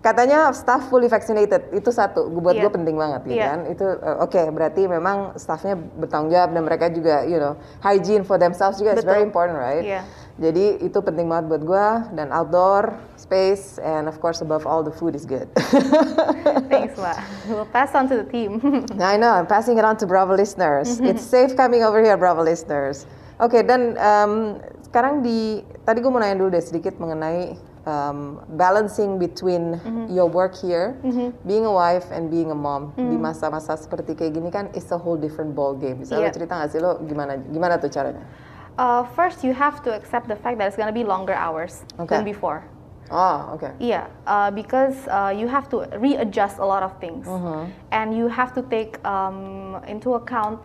katanya 0.00 0.48
staff 0.50 0.88
fully 0.88 1.06
vaccinated 1.06 1.68
itu 1.70 1.88
satu 1.88 2.32
buat 2.32 2.56
Iya. 2.56 2.62
gue 2.64 2.70
penting 2.72 2.96
banget 2.96 3.20
gitu 3.28 3.36
Iya. 3.36 3.48
kan 3.52 3.60
itu 3.68 3.84
uh, 3.84 4.24
oke 4.24 4.40
berarti 4.50 4.82
memang 4.84 5.36
staffnya 5.36 5.76
bertanggung 5.76 6.32
jawab 6.32 6.50
dan 6.50 6.62
mereka 6.64 6.88
juga 6.88 7.20
you 7.22 7.36
know 7.36 7.52
hygiene 7.80 8.24
for 8.24 8.40
themselves 8.40 8.80
juga 8.80 8.96
is 8.96 9.04
Betul. 9.04 9.12
very 9.12 9.22
important 9.22 9.60
right 9.60 9.84
Iya. 9.84 10.00
jadi 10.40 10.80
itu 10.80 10.98
penting 10.98 11.28
banget 11.28 11.52
buat 11.52 11.62
gue 11.62 11.86
dan 12.16 12.32
outdoor 12.32 12.96
space 13.14 13.76
and 13.78 14.08
of 14.08 14.16
course 14.18 14.40
above 14.40 14.64
all 14.64 14.80
the 14.80 14.90
food 14.90 15.12
is 15.12 15.28
good 15.28 15.44
Thanks 16.72 16.96
mbak. 16.96 17.18
We'll 17.46 17.68
pass 17.68 17.92
on 17.92 18.08
to 18.08 18.16
the 18.16 18.24
team. 18.24 18.58
I 19.02 19.16
know, 19.16 19.30
I'm 19.30 19.44
passing 19.44 19.76
it 19.76 19.84
on 19.84 20.00
to 20.00 20.06
Bravo 20.06 20.32
listeners. 20.32 20.96
It's 20.98 21.20
safe 21.22 21.52
coming 21.54 21.82
over 21.84 22.00
here, 22.00 22.16
Bravo 22.16 22.40
listeners. 22.40 23.04
Oke, 23.36 23.60
dan 23.60 23.96
um, 23.96 24.32
sekarang 24.84 25.20
di 25.20 25.60
tadi 25.82 26.00
gue 26.00 26.08
mau 26.08 26.18
nanya 26.18 26.36
dulu 26.36 26.52
deh 26.52 26.62
sedikit 26.62 26.96
mengenai 26.96 27.56
um, 27.90 28.38
balancing 28.54 29.18
between 29.18 29.74
your 30.06 30.30
work 30.30 30.54
here, 30.54 30.94
being 31.42 31.66
a 31.66 31.74
wife 31.74 32.06
and 32.14 32.30
being 32.30 32.50
a 32.50 32.56
mom 32.56 32.94
di 32.94 33.18
masa-masa 33.18 33.74
seperti 33.74 34.14
kayak 34.14 34.32
gini 34.38 34.48
kan 34.48 34.70
it's 34.72 34.94
a 34.94 34.98
whole 34.98 35.18
different 35.18 35.52
ball 35.52 35.74
game. 35.74 35.98
Bisa 35.98 36.14
lo 36.14 36.22
Iya. 36.22 36.30
cerita 36.30 36.54
nggak 36.54 36.70
sih 36.70 36.78
lo 36.78 37.02
gimana 37.02 37.34
gimana 37.50 37.74
tuh 37.76 37.90
caranya? 37.90 38.22
Uh, 38.78 39.02
first, 39.12 39.42
you 39.44 39.52
have 39.52 39.82
to 39.82 39.90
accept 39.92 40.24
the 40.24 40.38
fact 40.38 40.56
that 40.56 40.70
it's 40.70 40.78
gonna 40.78 40.94
be 40.94 41.04
longer 41.04 41.34
hours 41.34 41.82
Okay. 41.98 42.16
than 42.16 42.24
before. 42.24 42.62
Oh, 43.10 43.58
oke. 43.58 43.66
Yeah, 43.82 44.06
uh, 44.24 44.54
because 44.54 44.94
uh, 45.10 45.34
you 45.34 45.50
have 45.50 45.66
to 45.74 45.82
readjust 45.98 46.62
a 46.62 46.64
lot 46.64 46.86
of 46.86 46.94
things, 47.02 47.26
and 47.90 48.14
you 48.14 48.30
have 48.30 48.54
to 48.54 48.62
take 48.70 49.02
um, 49.02 49.82
into 49.90 50.14
account 50.14 50.62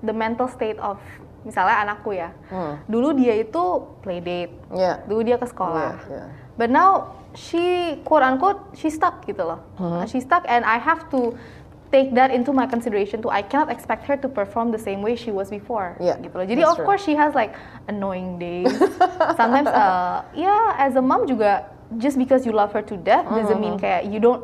the 0.00 0.16
mental 0.16 0.48
state 0.48 0.80
of 0.80 0.96
misalnya 1.44 1.84
anakku 1.84 2.16
ya. 2.16 2.32
Hmm. 2.48 2.80
Dulu 2.88 3.12
dia 3.20 3.36
itu 3.36 3.84
playdate, 4.00 4.56
Iya. 4.72 5.04
dulu 5.04 5.20
dia 5.20 5.36
ke 5.36 5.44
sekolah, 5.44 5.92
Iya, 6.08 6.08
iya. 6.08 6.24
But 6.56 6.70
now 6.70 7.16
she 7.34 7.96
quote 8.04 8.22
unquote 8.22 8.62
she 8.78 8.90
stuck 8.90 9.26
gitu 9.26 9.42
loh. 9.42 9.60
Hmm. 9.78 10.06
She 10.06 10.22
stuck, 10.22 10.46
and 10.46 10.62
I 10.64 10.78
have 10.78 11.10
to 11.10 11.34
take 11.94 12.14
that 12.14 12.30
into 12.34 12.50
my 12.50 12.66
consideration 12.66 13.22
too. 13.22 13.30
I 13.30 13.42
cannot 13.42 13.70
expect 13.70 14.06
her 14.06 14.16
to 14.18 14.28
perform 14.28 14.70
the 14.70 14.78
same 14.78 15.02
way 15.02 15.14
she 15.14 15.30
was 15.30 15.50
before. 15.50 15.94
Yeah, 16.02 16.18
gitu 16.18 16.34
loh. 16.34 16.46
Jadi 16.46 16.62
of 16.66 16.76
true. 16.78 16.86
course 16.86 17.02
she 17.06 17.14
has 17.14 17.34
like 17.34 17.54
annoying 17.86 18.38
days. 18.38 18.70
Sometimes, 19.38 19.70
uh, 19.70 20.26
yeah, 20.34 20.74
as 20.78 20.98
a 20.98 21.02
mom 21.02 21.26
juga 21.26 21.70
just 21.98 22.18
because 22.18 22.42
you 22.46 22.52
love 22.52 22.72
her 22.72 22.82
to 22.82 22.96
death 22.96 23.28
doesn't 23.30 23.60
mean 23.60 23.78
kayak 23.78 24.10
you 24.10 24.18
don't 24.18 24.42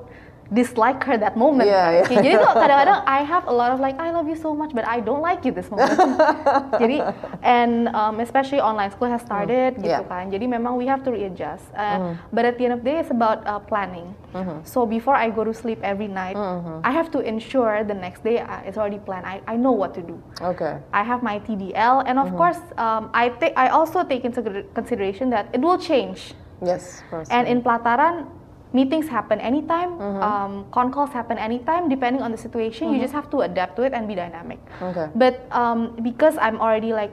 dislike 0.53 1.03
her 1.07 1.17
that 1.17 1.37
moment. 1.39 1.71
Yeah, 1.71 2.03
yeah. 2.03 2.05
Kayak 2.07 2.23
jadi 2.27 2.35
tuh 2.43 2.53
kadang-kadang 2.63 2.99
I 3.07 3.21
have 3.23 3.45
a 3.47 3.55
lot 3.55 3.71
of 3.71 3.79
like 3.79 3.97
I 4.03 4.11
love 4.11 4.27
you 4.27 4.35
so 4.35 4.51
much 4.55 4.75
but 4.75 4.83
I 4.83 4.99
don't 4.99 5.23
like 5.23 5.47
you 5.47 5.55
this 5.55 5.71
moment. 5.71 5.95
jadi 6.83 7.07
and 7.43 7.89
um, 7.95 8.19
especially 8.19 8.59
online 8.59 8.91
school 8.91 9.09
has 9.11 9.23
started 9.23 9.79
gitu 9.79 9.91
Yeah. 9.91 10.07
kan. 10.07 10.31
Jadi 10.31 10.47
memang 10.47 10.75
we 10.79 10.87
have 10.91 11.03
to 11.07 11.11
readjust. 11.15 11.67
Uh, 11.75 12.15
But 12.35 12.47
at 12.47 12.59
the 12.59 12.67
end 12.67 12.75
of 12.79 12.81
the 12.83 12.91
day 12.91 12.99
it's 13.03 13.11
about 13.11 13.43
uh, 13.47 13.59
planning. 13.63 14.15
So 14.63 14.87
before 14.87 15.19
I 15.19 15.31
go 15.31 15.43
to 15.43 15.51
sleep 15.51 15.83
every 15.83 16.07
night, 16.07 16.39
-hmm. 16.39 16.87
I 16.87 16.91
have 16.95 17.11
to 17.11 17.19
ensure 17.23 17.83
the 17.83 17.95
next 17.99 18.23
day 18.23 18.39
uh, 18.43 18.63
it's 18.67 18.79
already 18.79 19.03
planned. 19.03 19.27
I, 19.27 19.43
I 19.47 19.55
know 19.59 19.75
what 19.75 19.95
to 19.99 20.03
do. 20.03 20.17
Oke. 20.43 20.79
I 20.95 21.03
have 21.03 21.21
my 21.23 21.43
TDL, 21.43 22.07
and 22.07 22.17
of 22.19 22.31
course, 22.39 22.61
um, 22.79 23.11
I 23.11 23.35
take 23.43 23.55
I 23.59 23.69
also 23.75 24.07
take 24.07 24.23
into 24.23 24.41
consideration 24.75 25.31
that 25.35 25.51
it 25.51 25.61
will 25.63 25.79
change. 25.79 26.35
Yes. 26.63 27.03
And 27.31 27.49
in 27.49 27.63
Plataran, 27.63 28.29
meetings 28.73 29.11
happen 29.11 29.43
anytime, 29.43 29.99
um, 30.23 30.65
con 30.71 30.95
calls 30.95 31.11
happen 31.11 31.39
anytime, 31.39 31.89
depending 31.91 32.23
on 32.23 32.31
the 32.31 32.39
situation. 32.39 32.95
You 32.95 33.03
just 33.03 33.15
have 33.15 33.27
to 33.35 33.43
adapt 33.43 33.75
to 33.77 33.83
it 33.83 33.93
and 33.93 34.07
be 34.07 34.15
dynamic. 34.15 34.63
Okay. 34.79 35.11
But 35.15 35.47
um, 35.51 35.99
because 36.03 36.39
I'm 36.39 36.63
already 36.63 36.95
like 36.95 37.11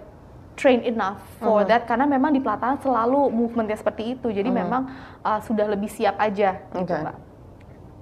trained 0.57 0.85
enough 0.85 1.21
for 1.41 1.65
that, 1.65 1.85
karena 1.85 2.05
memang 2.09 2.33
di 2.33 2.41
Plataran 2.41 2.81
selalu 2.81 3.29
movementnya 3.29 3.77
seperti 3.77 4.17
itu, 4.17 4.33
jadi 4.33 4.49
memang 4.49 4.89
uh, 5.21 5.41
sudah 5.41 5.69
lebih 5.69 5.89
siap 5.89 6.17
aja 6.17 6.61
gitu, 6.73 6.85
Okay. 6.85 7.01
Mbak. 7.01 7.15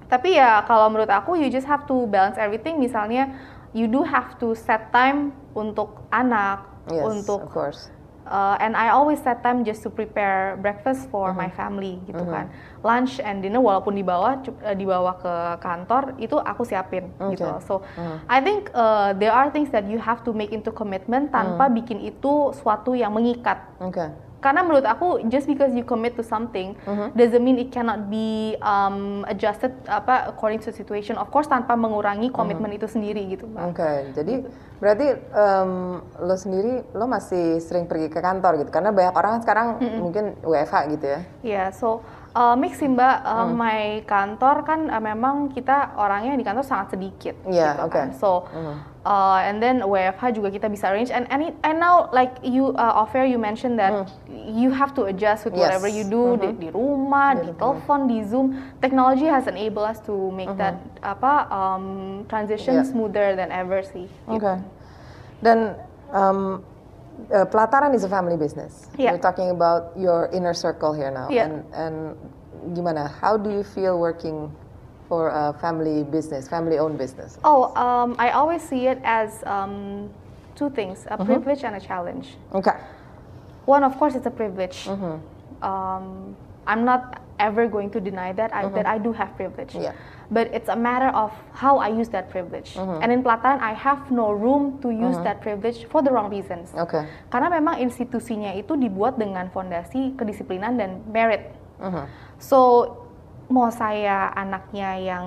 Tapi 0.05 0.29
ya 0.38 0.62
kalau 0.69 0.88
menurut 0.91 1.09
aku 1.09 1.33
you 1.35 1.50
just 1.50 1.65
have 1.65 1.83
to 1.89 2.05
balance 2.07 2.38
everything. 2.38 2.77
Misalnya 2.77 3.33
you 3.75 3.89
do 3.89 4.05
have 4.05 4.38
to 4.39 4.55
set 4.55 4.93
time 4.93 5.35
untuk 5.51 6.05
anak, 6.13 6.63
yes, 6.91 7.03
untuk 7.03 7.43
of 7.43 7.51
course. 7.51 7.91
Uh, 8.25 8.58
and 8.58 8.74
I 8.74 8.89
always 8.89 9.22
set 9.22 9.46
time 9.46 9.62
just 9.62 9.86
to 9.86 9.89
prepare 9.89 10.58
breakfast 10.58 11.05
for 11.08 11.29
Mm-hmm. 11.29 11.38
my 11.38 11.50
family 11.50 11.94
gitu 12.10 12.25
kan. 12.25 12.50
Lunch 12.82 13.22
and 13.22 13.39
dinner 13.39 13.62
walaupun 13.62 13.94
dibawa 13.94 14.41
uh, 14.41 14.74
dibawa 14.74 15.13
ke 15.15 15.34
kantor 15.62 16.17
itu 16.17 16.34
aku 16.36 16.65
siapin 16.65 17.13
gitu. 17.29 17.46
Okay. 17.46 17.65
So 17.65 17.74
Mm-hmm. 17.86 18.17
I 18.25 18.39
think 18.41 18.62
uh, 18.74 19.13
there 19.13 19.29
are 19.29 19.53
things 19.53 19.70
that 19.70 19.86
you 19.86 20.01
have 20.01 20.25
to 20.25 20.34
make 20.34 20.50
into 20.50 20.74
commitment 20.74 21.29
tanpa 21.29 21.70
Mm. 21.70 21.74
bikin 21.77 22.00
itu 22.01 22.50
suatu 22.58 22.98
yang 22.98 23.13
mengikat. 23.13 23.62
Oke. 23.77 24.10
Karena 24.46 24.62
menurut 24.62 24.86
aku 24.86 25.25
just 25.25 25.50
because 25.50 25.74
you 25.74 25.82
commit 25.82 26.14
to 26.14 26.22
something 26.22 26.78
Mm-hmm. 26.86 27.18
doesn't 27.18 27.42
mean 27.42 27.58
it 27.58 27.74
cannot 27.74 28.06
be 28.08 28.54
um, 28.62 29.25
adjusted 29.25 29.74
apa 29.90 30.30
according 30.30 30.62
to 30.62 30.70
situation. 30.70 31.18
Of 31.18 31.34
course 31.34 31.50
tanpa 31.50 31.74
mengurangi 31.74 32.30
komitmen 32.30 32.70
Mm-hmm. 32.70 32.78
itu 32.78 32.88
sendiri 32.88 33.22
gitu, 33.28 33.50
Mbak. 33.50 33.62
Oke, 33.74 33.92
jadi 34.14 34.34
berarti 34.75 35.08
em, 35.18 35.72
lo 36.20 36.36
sendiri 36.36 36.86
lo 36.92 37.08
masih 37.08 37.58
sering 37.58 37.88
pergi 37.88 38.06
ke 38.06 38.20
kantor 38.20 38.60
gitu 38.60 38.70
karena 38.70 38.92
banyak 38.92 39.14
orang 39.14 39.32
kan 39.32 39.42
sekarang 39.42 39.68
mungkin 39.98 40.38
WFH 40.42 40.75
gitu 40.92 41.06
ya. 41.08 41.20
Iya, 41.42 41.64
so 41.72 42.06
uh, 42.36 42.54
mix 42.54 42.77
sih 42.77 42.88
mbak, 42.88 43.24
Uh, 43.24 43.48
Hmm. 43.48 43.56
my 43.56 43.80
kantor 44.04 44.62
kan 44.62 44.80
uh, 44.86 45.00
memang 45.00 45.48
kita 45.50 45.96
orangnya 45.96 46.36
di 46.36 46.44
kantor 46.44 46.62
sangat 46.62 46.94
sedikit. 46.94 47.36
Iya, 47.48 47.74
gitu 47.74 47.82
oke. 47.82 47.96
kan. 47.96 48.08
So, 48.13 48.44
uh, 49.01 49.39
and 49.39 49.58
then 49.58 49.80
WFH 49.80 50.36
juga 50.36 50.51
kita 50.51 50.68
bisa 50.68 50.92
arrange. 50.92 51.10
And 51.10 51.24
and, 51.27 51.48
it- 51.48 51.58
and 51.63 51.80
now 51.80 52.12
like 52.12 52.36
you 52.42 52.75
uh, 52.75 52.94
off 52.98 53.12
air 53.12 53.24
you 53.24 53.39
mentioned 53.39 53.80
that 53.80 54.12
you 54.30 54.70
have 54.70 54.92
to 54.94 55.08
adjust 55.08 55.44
with 55.44 55.56
Hmm. 55.56 55.63
Yes. 55.63 55.80
whatever 55.80 55.88
you 55.88 56.04
do 56.04 56.36
di, 56.36 56.51
di 56.54 56.70
rumah, 56.70 57.34
di 57.34 57.56
telepon, 57.56 58.06
di 58.06 58.20
Zoom. 58.22 58.54
Technology 58.77 59.25
has 59.25 59.48
enabled 59.48 59.88
us 59.88 60.04
to 60.04 60.13
make 60.30 60.51
that 60.60 60.75
apa 61.00 61.48
um, 61.48 61.86
transition 62.27 62.75
Iya. 62.77 62.86
smoother 62.86 63.34
than 63.34 63.50
ever 63.50 63.80
sih. 63.82 64.12
Oke. 64.27 64.36
gitu. 64.36 64.54
Dan 65.39 65.80
em, 66.12 66.60
eh, 67.31 67.45
Pelataran 67.45 67.93
is 67.93 68.03
a 68.03 68.10
family 68.10 68.38
business. 68.38 68.88
Yeah. 68.98 69.12
We're 69.12 69.19
talking 69.19 69.50
about 69.50 69.91
your 69.98 70.29
inner 70.34 70.53
circle 70.53 70.93
here 70.93 71.12
now. 71.12 71.29
Yeah. 71.29 71.45
And 71.45 71.55
and 71.74 72.17
gimana? 72.75 73.12
How 73.22 73.38
do 73.38 73.50
you 73.50 73.63
feel 73.63 74.00
working 74.00 74.51
for 75.07 75.29
a 75.29 75.53
family 75.62 76.03
business, 76.03 76.48
family-owned 76.50 76.98
business? 76.98 77.38
Oh, 77.43 77.69
um, 77.75 78.15
I 78.17 78.31
always 78.31 78.62
see 78.62 78.88
it 78.88 79.00
as 79.03 79.43
um, 79.45 80.10
two 80.55 80.69
things: 80.69 81.05
Mm-hmm. 81.05 81.22
a 81.22 81.25
privilege 81.25 81.63
and 81.63 81.75
a 81.75 81.79
challenge. 81.79 82.38
Oke. 82.53 82.74
One, 83.65 83.84
of 83.84 83.98
course, 83.98 84.15
it's 84.15 84.25
a 84.25 84.31
privilege. 84.31 84.86
Mm-hmm. 84.86 85.65
Um, 85.65 86.36
I'm 86.67 86.86
not 86.86 87.22
ever 87.39 87.67
going 87.67 87.89
to 87.91 88.00
deny 88.00 88.31
that 88.34 88.53
I, 88.53 88.69
that 88.69 88.86
I 88.86 88.98
do 88.98 89.12
have 89.13 89.36
privilege. 89.36 89.74
Mm-hmm. 89.74 89.84
Yeah. 89.89 89.93
But 90.32 90.50
it's 90.53 90.70
a 90.70 90.75
matter 90.75 91.13
of 91.13 91.29
how 91.53 91.77
I 91.77 91.89
use 91.94 92.10
that 92.10 92.34
privilege. 92.34 92.74
Mm-hmm. 92.74 93.01
And 93.01 93.10
in 93.13 93.20
Platan, 93.22 93.62
I 93.62 93.74
have 93.77 94.10
no 94.10 94.32
room 94.34 94.82
to 94.82 94.89
use 94.89 95.17
that 95.22 95.41
privilege 95.41 95.86
for 95.86 96.01
the 96.01 96.10
wrong 96.10 96.34
reasons. 96.34 96.74
Oke. 96.74 97.05
Karena 97.29 97.48
memang 97.53 97.77
institusinya 97.77 98.58
itu 98.58 98.74
dibuat 98.74 99.22
dengan 99.22 99.53
fondasi 99.53 100.17
kedisiplinan 100.17 100.82
dan 100.82 101.05
merit. 101.10 101.53
Mhm. 101.77 102.10
So 102.41 102.60
mau 103.46 103.70
saya 103.70 104.34
anaknya 104.34 104.98
yang 104.98 105.25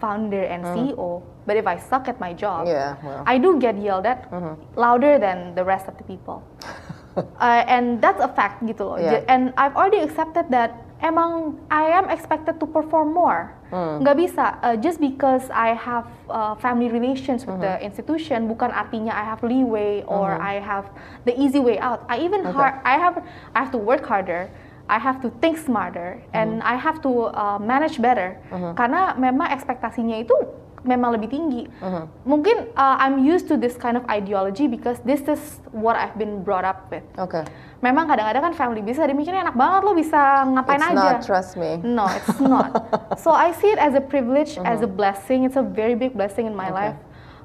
founder 0.00 0.40
and 0.40 0.64
CEO, 0.72 1.20
but 1.44 1.60
if 1.60 1.68
I 1.68 1.76
suck 1.76 2.08
at 2.08 2.16
my 2.16 2.32
job. 2.32 2.64
Yeah, 2.64 2.96
well. 3.04 3.22
I 3.28 3.36
do 3.36 3.60
get 3.60 3.76
yelled 3.76 4.08
at 4.08 4.32
louder 4.72 5.20
than 5.20 5.52
the 5.52 5.64
rest 5.64 5.84
of 5.88 5.96
the 6.00 6.04
people. 6.08 6.40
Uh, 7.18 7.66
and 7.66 7.98
that's 7.98 8.22
a 8.22 8.30
fact 8.30 8.62
gitu 8.62 8.94
loh. 8.94 8.94
Yeah. 8.94 9.26
And 9.26 9.50
I've 9.58 9.74
already 9.74 9.98
accepted 9.98 10.54
that 10.54 10.70
emang 11.00 11.54
I 11.70 11.94
am 11.94 12.08
expected 12.08 12.58
to 12.58 12.66
perform 12.66 13.14
more. 13.14 13.54
Hmm. 13.68 14.00
Nggak 14.00 14.16
bisa 14.16 14.44
uh, 14.60 14.76
just 14.76 14.96
because 14.98 15.46
I 15.52 15.76
have 15.76 16.08
uh, 16.26 16.56
family 16.56 16.88
relations 16.88 17.44
with 17.44 17.60
Mm-hmm. 17.60 17.78
the 17.78 17.84
institution 17.84 18.48
bukan 18.48 18.70
artinya 18.70 19.12
I 19.12 19.24
have 19.24 19.42
leeway 19.42 20.02
or 20.08 20.34
I 20.34 20.58
have 20.58 20.88
the 21.24 21.36
easy 21.36 21.60
way 21.60 21.76
out. 21.78 22.02
I 22.08 22.22
even 22.22 22.46
Okay. 22.46 22.54
har- 22.56 22.78
I 22.82 22.96
have 22.96 23.20
I 23.52 23.58
have 23.62 23.72
to 23.74 23.80
work 23.80 24.06
harder. 24.06 24.48
I 24.88 24.96
have 24.96 25.20
to 25.20 25.28
think 25.44 25.60
smarter 25.60 26.16
and 26.32 26.64
Mm-hmm. 26.64 26.72
I 26.72 26.76
have 26.80 27.04
to 27.04 27.28
uh, 27.28 27.58
manage 27.60 28.00
better. 28.00 28.40
Karena 28.72 29.12
memang 29.14 29.52
ekspektasinya 29.52 30.16
itu 30.16 30.32
memang 30.82 31.14
lebih 31.14 31.28
tinggi. 31.28 31.66
Mm-hmm. 31.78 32.04
Mungkin 32.22 32.56
uh, 32.72 32.96
I'm 32.98 33.18
used 33.18 33.48
to 33.48 33.56
this 33.56 33.74
kind 33.74 33.96
of 33.96 34.06
ideology 34.06 34.66
because 34.66 34.98
this 35.02 35.26
is 35.26 35.40
what 35.70 35.98
I've 35.98 36.14
been 36.14 36.42
brought 36.42 36.62
up 36.62 36.86
with. 36.88 37.02
Oke. 37.18 37.42
Memang 37.78 38.06
kadang-kadang 38.06 38.50
kan 38.50 38.54
family 38.54 38.82
bisa 38.82 39.02
dimikirnya 39.02 39.46
enak 39.46 39.56
banget 39.56 39.80
lo 39.82 39.94
bisa 39.94 40.18
ngapain 40.50 40.78
It's 40.78 40.90
aja. 40.90 40.98
not, 40.98 41.18
trust 41.22 41.52
me. 41.54 41.78
No, 41.82 42.06
it's 42.10 42.38
not. 42.38 42.70
so 43.22 43.30
I 43.30 43.54
see 43.54 43.70
it 43.70 43.78
as 43.78 43.94
a 43.94 44.02
privilege, 44.02 44.58
as 44.62 44.82
a 44.82 44.90
blessing. 44.90 45.46
It's 45.46 45.54
a 45.54 45.62
very 45.62 45.94
big 45.94 46.14
blessing 46.14 46.46
in 46.46 46.54
my. 46.54 46.70
Okay. 46.70 46.94
life. 46.94 46.98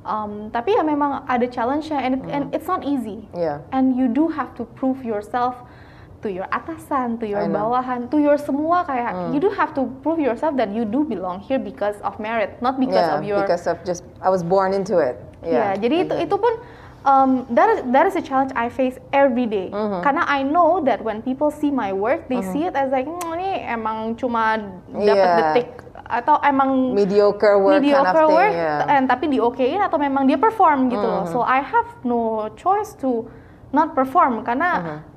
Um, 0.03 0.51
tapi 0.51 0.75
ya 0.75 0.83
memang 0.83 1.23
ada 1.31 1.47
challenge-nya 1.47 1.95
and, 1.95 2.11
it- 2.19 2.27
and 2.27 2.43
Mm-hmm. 2.51 2.55
it's 2.59 2.67
not 2.67 2.83
easy. 2.83 3.23
Yeah. 3.31 3.63
And 3.71 3.95
you 3.95 4.11
do 4.11 4.27
have 4.27 4.51
to 4.59 4.67
prove 4.75 4.99
yourself 5.01 5.55
to 6.23 6.31
your 6.31 6.47
atasan, 6.49 7.19
to 7.19 7.27
your 7.27 7.43
bawahan, 7.51 8.07
to 8.07 8.17
your 8.17 8.39
semua 8.39 8.87
kayak 8.87 9.35
you 9.35 9.43
do 9.43 9.51
have 9.51 9.75
to 9.75 9.91
prove 9.99 10.17
yourself 10.17 10.55
that 10.55 10.71
you 10.71 10.87
do 10.87 11.03
belong 11.03 11.43
here 11.43 11.59
because 11.59 11.99
of 12.01 12.15
merit, 12.17 12.55
not 12.63 12.79
because 12.79 13.03
yeah, 13.03 13.15
of 13.19 13.21
your 13.21 13.43
because 13.43 13.67
of 13.67 13.75
just 13.83 14.07
I 14.23 14.31
was 14.31 14.41
born 14.41 14.71
into 14.71 15.03
it. 15.03 15.19
Ya, 15.43 15.51
Yeah. 15.51 15.71
jadi 15.75 15.95
itu 16.07 16.15
itu 16.23 16.35
pun 16.39 16.53
um, 17.03 17.43
that 17.51 17.67
is 17.67 17.79
that 17.91 18.07
is 18.07 18.15
a 18.15 18.23
challenge 18.23 18.55
I 18.55 18.71
face 18.71 18.95
every 19.11 19.43
day. 19.43 19.67
Mm-hmm. 19.67 19.99
Karena 19.99 20.23
I 20.23 20.47
know 20.47 20.79
that 20.87 21.03
when 21.03 21.19
people 21.19 21.51
see 21.51 21.67
my 21.67 21.91
work, 21.91 22.31
they 22.31 22.39
see 22.39 22.63
it 22.63 22.73
as 22.73 22.95
like 22.95 23.03
"Hmm, 23.03 23.35
ini 23.35 23.67
emang 23.67 24.15
cuma 24.15 24.63
dapat 24.95 25.19
Yeah. 25.19 25.35
detik 25.51 25.69
atau 26.03 26.39
emang 26.43 26.95
mediocre 26.95 27.59
work 27.59 27.79
mediocre 27.79 28.11
kind 28.11 28.15
of 28.15 28.27
thing. 28.27 28.37
work 28.39 28.53
yeah. 28.55 28.91
and 28.91 29.07
tapi 29.07 29.31
di 29.31 29.39
okein 29.39 29.79
atau 29.79 29.95
memang 29.99 30.27
dia 30.27 30.39
perform 30.39 30.87
gitu 30.87 31.03
loh. 31.03 31.27
Mm-hmm. 31.27 31.35
So 31.35 31.43
I 31.43 31.59
have 31.59 31.87
no 32.07 32.47
choice 32.55 32.95
to 33.03 33.27
not 33.75 33.91
perform 33.91 34.47
karena 34.47 34.71
Mm-hmm. 34.79 35.11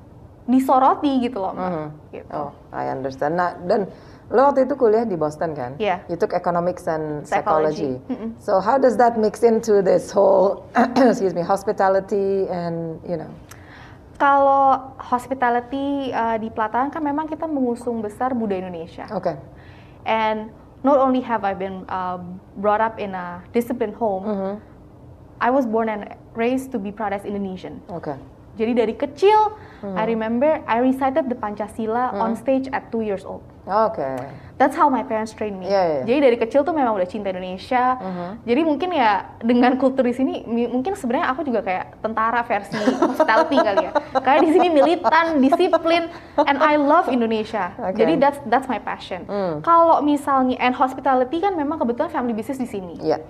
Disoroti 0.46 1.20
gitu 1.20 1.42
loh, 1.42 1.52
Mbak. 1.52 1.70
Gitu. 2.14 2.30
Oh, 2.30 2.50
I 2.70 2.88
understand. 2.90 3.34
Nah, 3.34 3.58
dan 3.66 3.90
lo 4.26 4.50
waktu 4.50 4.66
itu 4.66 4.74
kuliah 4.74 5.06
di 5.06 5.14
Boston 5.14 5.54
kan? 5.54 5.74
Iya. 5.78 6.02
You 6.10 6.14
took 6.18 6.34
economics 6.34 6.86
and 6.86 7.26
Psychology. 7.26 7.98
psychology. 8.02 8.34
So 8.42 8.58
how 8.58 8.78
does 8.78 8.94
that 8.98 9.18
mix 9.18 9.42
into 9.42 9.82
this 9.82 10.10
whole, 10.10 10.66
excuse 10.98 11.34
me, 11.34 11.42
hospitality 11.42 12.46
and 12.50 12.98
you 13.06 13.18
know? 13.18 13.30
Kalau 14.16 14.96
hospitality 14.96 16.08
uh, 16.10 16.40
di 16.40 16.48
Plataran 16.48 16.88
kan 16.88 17.04
memang 17.04 17.28
kita 17.28 17.44
mengusung 17.44 18.00
besar 18.00 18.32
budaya 18.32 18.64
Indonesia. 18.64 19.04
Okay. 19.12 19.36
And 20.08 20.48
not 20.80 20.96
only 20.96 21.20
have 21.20 21.44
I 21.44 21.52
been 21.52 21.84
uh, 21.90 22.16
brought 22.56 22.80
up 22.80 22.96
in 22.96 23.12
a 23.12 23.42
disciplined 23.52 23.94
home, 23.94 24.24
Mm-hmm. 24.24 24.54
I 25.36 25.52
was 25.52 25.68
born 25.68 25.92
and 25.92 26.08
raised 26.32 26.72
to 26.72 26.80
be 26.80 26.88
proud 26.88 27.12
as 27.12 27.28
Indonesian. 27.28 27.84
Okay. 27.92 28.16
Jadi 28.56 28.72
dari 28.72 28.94
kecil, 28.96 29.54
Mm-hmm. 29.84 29.98
I 30.00 30.04
remember 30.08 30.50
I 30.64 30.78
recited 30.80 31.28
the 31.28 31.36
Pancasila 31.36 32.16
on 32.16 32.32
stage 32.34 32.66
at 32.72 32.88
two 32.88 33.04
years 33.04 33.28
old. 33.28 33.44
Okay. 33.66 34.16
That's 34.56 34.72
how 34.72 34.88
my 34.88 35.04
parents 35.04 35.36
trained 35.36 35.60
me. 35.60 35.68
Iya, 35.68 35.82
iya. 35.84 36.00
Jadi 36.06 36.18
dari 36.22 36.36
kecil 36.40 36.64
tuh 36.64 36.72
memang 36.72 36.96
udah 36.96 37.04
cinta 37.04 37.28
Indonesia. 37.28 37.98
Jadi 38.46 38.60
mungkin 38.64 38.94
ya 38.94 39.36
dengan 39.42 39.76
kultur 39.76 40.06
di 40.06 40.16
sini, 40.16 40.48
mungkin 40.48 40.96
sebenarnya 40.96 41.28
aku 41.28 41.44
juga 41.44 41.60
kayak 41.60 42.00
tentara 42.00 42.40
versi 42.46 42.78
hospitality 43.04 43.56
kali 43.60 43.84
ya. 43.84 43.92
Kayak 44.26 44.40
di 44.48 44.50
sini 44.54 44.68
militan, 44.72 45.26
disiplin, 45.44 46.08
and 46.40 46.56
I 46.62 46.80
love 46.80 47.12
Indonesia. 47.12 47.74
Oke. 47.76 48.00
Jadi 48.00 48.16
that's 48.16 48.40
that's 48.48 48.70
my 48.70 48.80
passion. 48.80 49.28
Kalau 49.60 50.00
misalnya 50.00 50.56
and 50.56 50.72
hospitality 50.72 51.42
kan 51.42 51.52
memang 51.52 51.76
kebetulan 51.76 52.08
family 52.08 52.32
business 52.32 52.62
di 52.62 52.70
sini. 52.70 52.96
Yeah. 53.02 53.20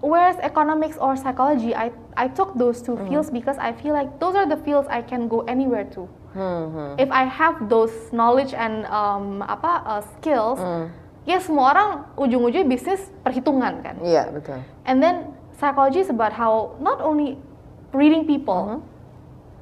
Whereas 0.00 0.36
economics 0.40 0.96
or 0.96 1.16
psychology, 1.16 1.74
I 1.74 1.92
I 2.16 2.28
took 2.28 2.56
those 2.56 2.80
two 2.80 2.96
Mm-hmm. 2.96 3.08
fields 3.08 3.28
because 3.30 3.56
I 3.56 3.72
feel 3.72 3.92
like 3.92 4.18
those 4.18 4.34
are 4.34 4.44
the 4.44 4.56
fields 4.56 4.88
I 4.88 5.00
can 5.02 5.28
go 5.28 5.44
anywhere 5.44 5.84
to. 5.96 6.08
Hmm, 6.36 7.00
If 7.00 7.08
I 7.08 7.24
have 7.24 7.68
those 7.68 7.92
knowledge 8.12 8.52
and 8.52 8.84
um, 8.88 9.40
apa 9.40 9.80
uh, 9.88 10.02
skills, 10.16 10.60
Mm. 10.60 10.92
ya 11.24 11.40
semua 11.40 11.72
orang 11.72 11.88
ujung-ujungnya 12.14 12.68
bisnis 12.68 13.08
perhitungan 13.24 13.80
kan. 13.80 13.96
Iya 14.04 14.28
betul. 14.30 14.60
And 14.84 15.00
then 15.00 15.32
psychology 15.56 16.04
is 16.04 16.12
about 16.12 16.36
how 16.36 16.76
not 16.76 17.00
only 17.00 17.40
reading 17.96 18.28
people, 18.28 18.76
Mm-hmm. 18.78 18.94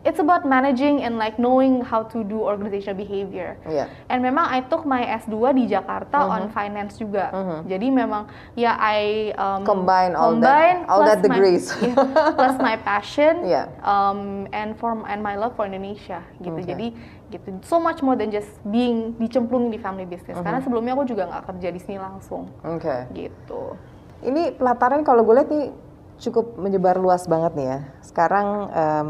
It's 0.04 0.20
about 0.20 0.44
managing 0.44 1.00
and 1.00 1.16
like 1.16 1.34
knowing 1.36 1.80
how 1.80 2.04
to 2.04 2.20
do 2.22 2.44
organizational 2.44 2.94
behavior. 2.94 3.56
Iya. 3.64 3.88
And 4.06 4.20
memang 4.20 4.44
I 4.46 4.60
took 4.62 4.84
my 4.84 5.00
S2 5.00 5.32
di 5.56 5.64
Jakarta 5.66 6.28
on 6.28 6.52
finance 6.52 6.94
juga. 6.94 7.32
Jadi 7.64 7.88
memang 7.88 8.28
ya 8.52 8.76
I 8.76 9.32
um, 9.34 9.64
Combine 9.64 10.12
all 10.12 10.36
that- 10.36 10.44
combine 10.44 10.78
all 10.86 11.00
plus 11.00 11.08
that 11.08 11.18
my- 11.18 11.26
degrees. 11.32 11.64
yeah, 11.82 11.96
plus 12.36 12.54
my 12.60 12.76
passion 12.76 13.42
Yeah. 13.42 13.72
um, 13.80 14.44
and 14.52 14.76
for 14.76 14.92
and 15.04 15.20
my 15.20 15.34
love 15.34 15.56
for 15.56 15.64
Indonesia 15.64 16.20
gitu. 16.38 16.60
Okay. 16.60 16.68
Jadi 16.68 16.86
gitu 17.32 17.48
so 17.64 17.80
much 17.80 17.98
more 17.98 18.14
than 18.14 18.28
just 18.28 18.46
being 18.62 19.16
dicemplungin 19.16 19.72
di 19.72 19.80
family 19.80 20.04
business. 20.04 20.36
Karena 20.36 20.60
Mm-hmm. 20.60 20.66
sebelumnya 20.68 20.92
aku 20.94 21.04
juga 21.08 21.26
nggak 21.26 21.44
kerja 21.48 21.68
di 21.68 21.80
sini 21.80 21.98
langsung 21.98 22.46
Oke. 22.62 23.08
gitu. 23.10 23.74
Ini 24.20 24.54
pelataran 24.54 25.00
kalau 25.02 25.24
gue 25.24 25.34
lihat 25.34 25.48
nih 25.48 25.72
cukup 26.14 26.54
menyebar 26.54 26.94
luas 26.94 27.26
banget 27.26 27.52
nih 27.54 27.66
ya. 27.66 27.78
Sekarang 28.00 28.46
em, 28.70 29.08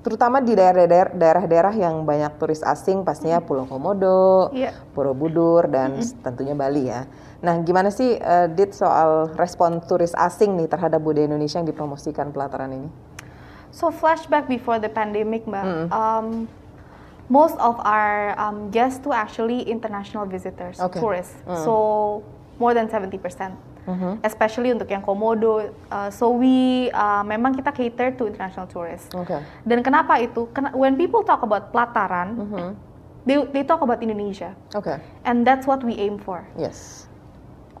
terutama 0.00 0.40
di 0.40 0.56
daerah-daerah 0.56 1.12
daerah-daerah 1.12 1.74
yang 1.76 2.02
banyak 2.04 2.40
turis 2.40 2.64
asing 2.64 3.04
pastinya 3.04 3.40
Pulau 3.40 3.68
Komodo, 3.68 4.48
Iya. 4.50 4.72
Borobudur 4.96 5.68
dan 5.68 6.00
tentunya 6.24 6.56
Bali 6.56 6.88
ya. 6.88 7.04
Nah, 7.40 7.56
gimana 7.64 7.88
sih 7.88 8.16
eh, 8.16 8.46
Dit 8.52 8.76
soal 8.76 9.32
respon 9.36 9.80
turis 9.84 10.12
asing 10.12 10.56
nih 10.60 10.68
terhadap 10.68 11.00
budaya 11.00 11.24
Indonesia 11.28 11.60
yang 11.60 11.68
dipromosikan 11.68 12.32
pelataran 12.32 12.72
ini? 12.72 12.88
So 13.70 13.88
flashback 13.94 14.50
before 14.50 14.82
the 14.82 14.90
pandemic, 14.90 15.46
Mbak. 15.46 15.94
Um, 15.94 16.50
most 17.30 17.54
of 17.62 17.78
our 17.86 18.34
um, 18.34 18.68
guests 18.74 18.98
to 19.06 19.14
actually 19.14 19.62
international 19.62 20.26
visitors, 20.26 20.82
Okay. 20.82 20.98
tourists. 20.98 21.38
So 21.62 22.20
more 22.58 22.74
than 22.74 22.90
70%. 22.90 23.69
Especially 24.22 24.70
untuk 24.70 24.86
yang 24.86 25.00
komodo. 25.00 25.70
Uh, 25.88 26.08
so 26.08 26.30
we 26.30 26.88
uh, 26.90 27.22
memang 27.22 27.52
kita 27.52 27.70
cater 27.70 28.12
to 28.14 28.26
international 28.26 28.66
tourists. 28.66 29.10
Oke. 29.12 29.40
Dan 29.64 29.80
kenapa 29.80 30.18
itu? 30.18 30.46
Kena- 30.50 30.72
when 30.72 30.94
people 30.94 31.22
talk 31.22 31.40
about 31.40 31.70
pelataran, 31.70 32.36
they 33.24 33.36
they 33.50 33.62
talk 33.62 33.80
about 33.80 34.00
Indonesia, 34.00 34.56
Oke. 34.72 34.96
and 35.24 35.44
that's 35.44 35.66
what 35.66 35.82
we 35.82 35.96
aim 35.96 36.16
for. 36.16 36.40
Yes. 36.54 37.06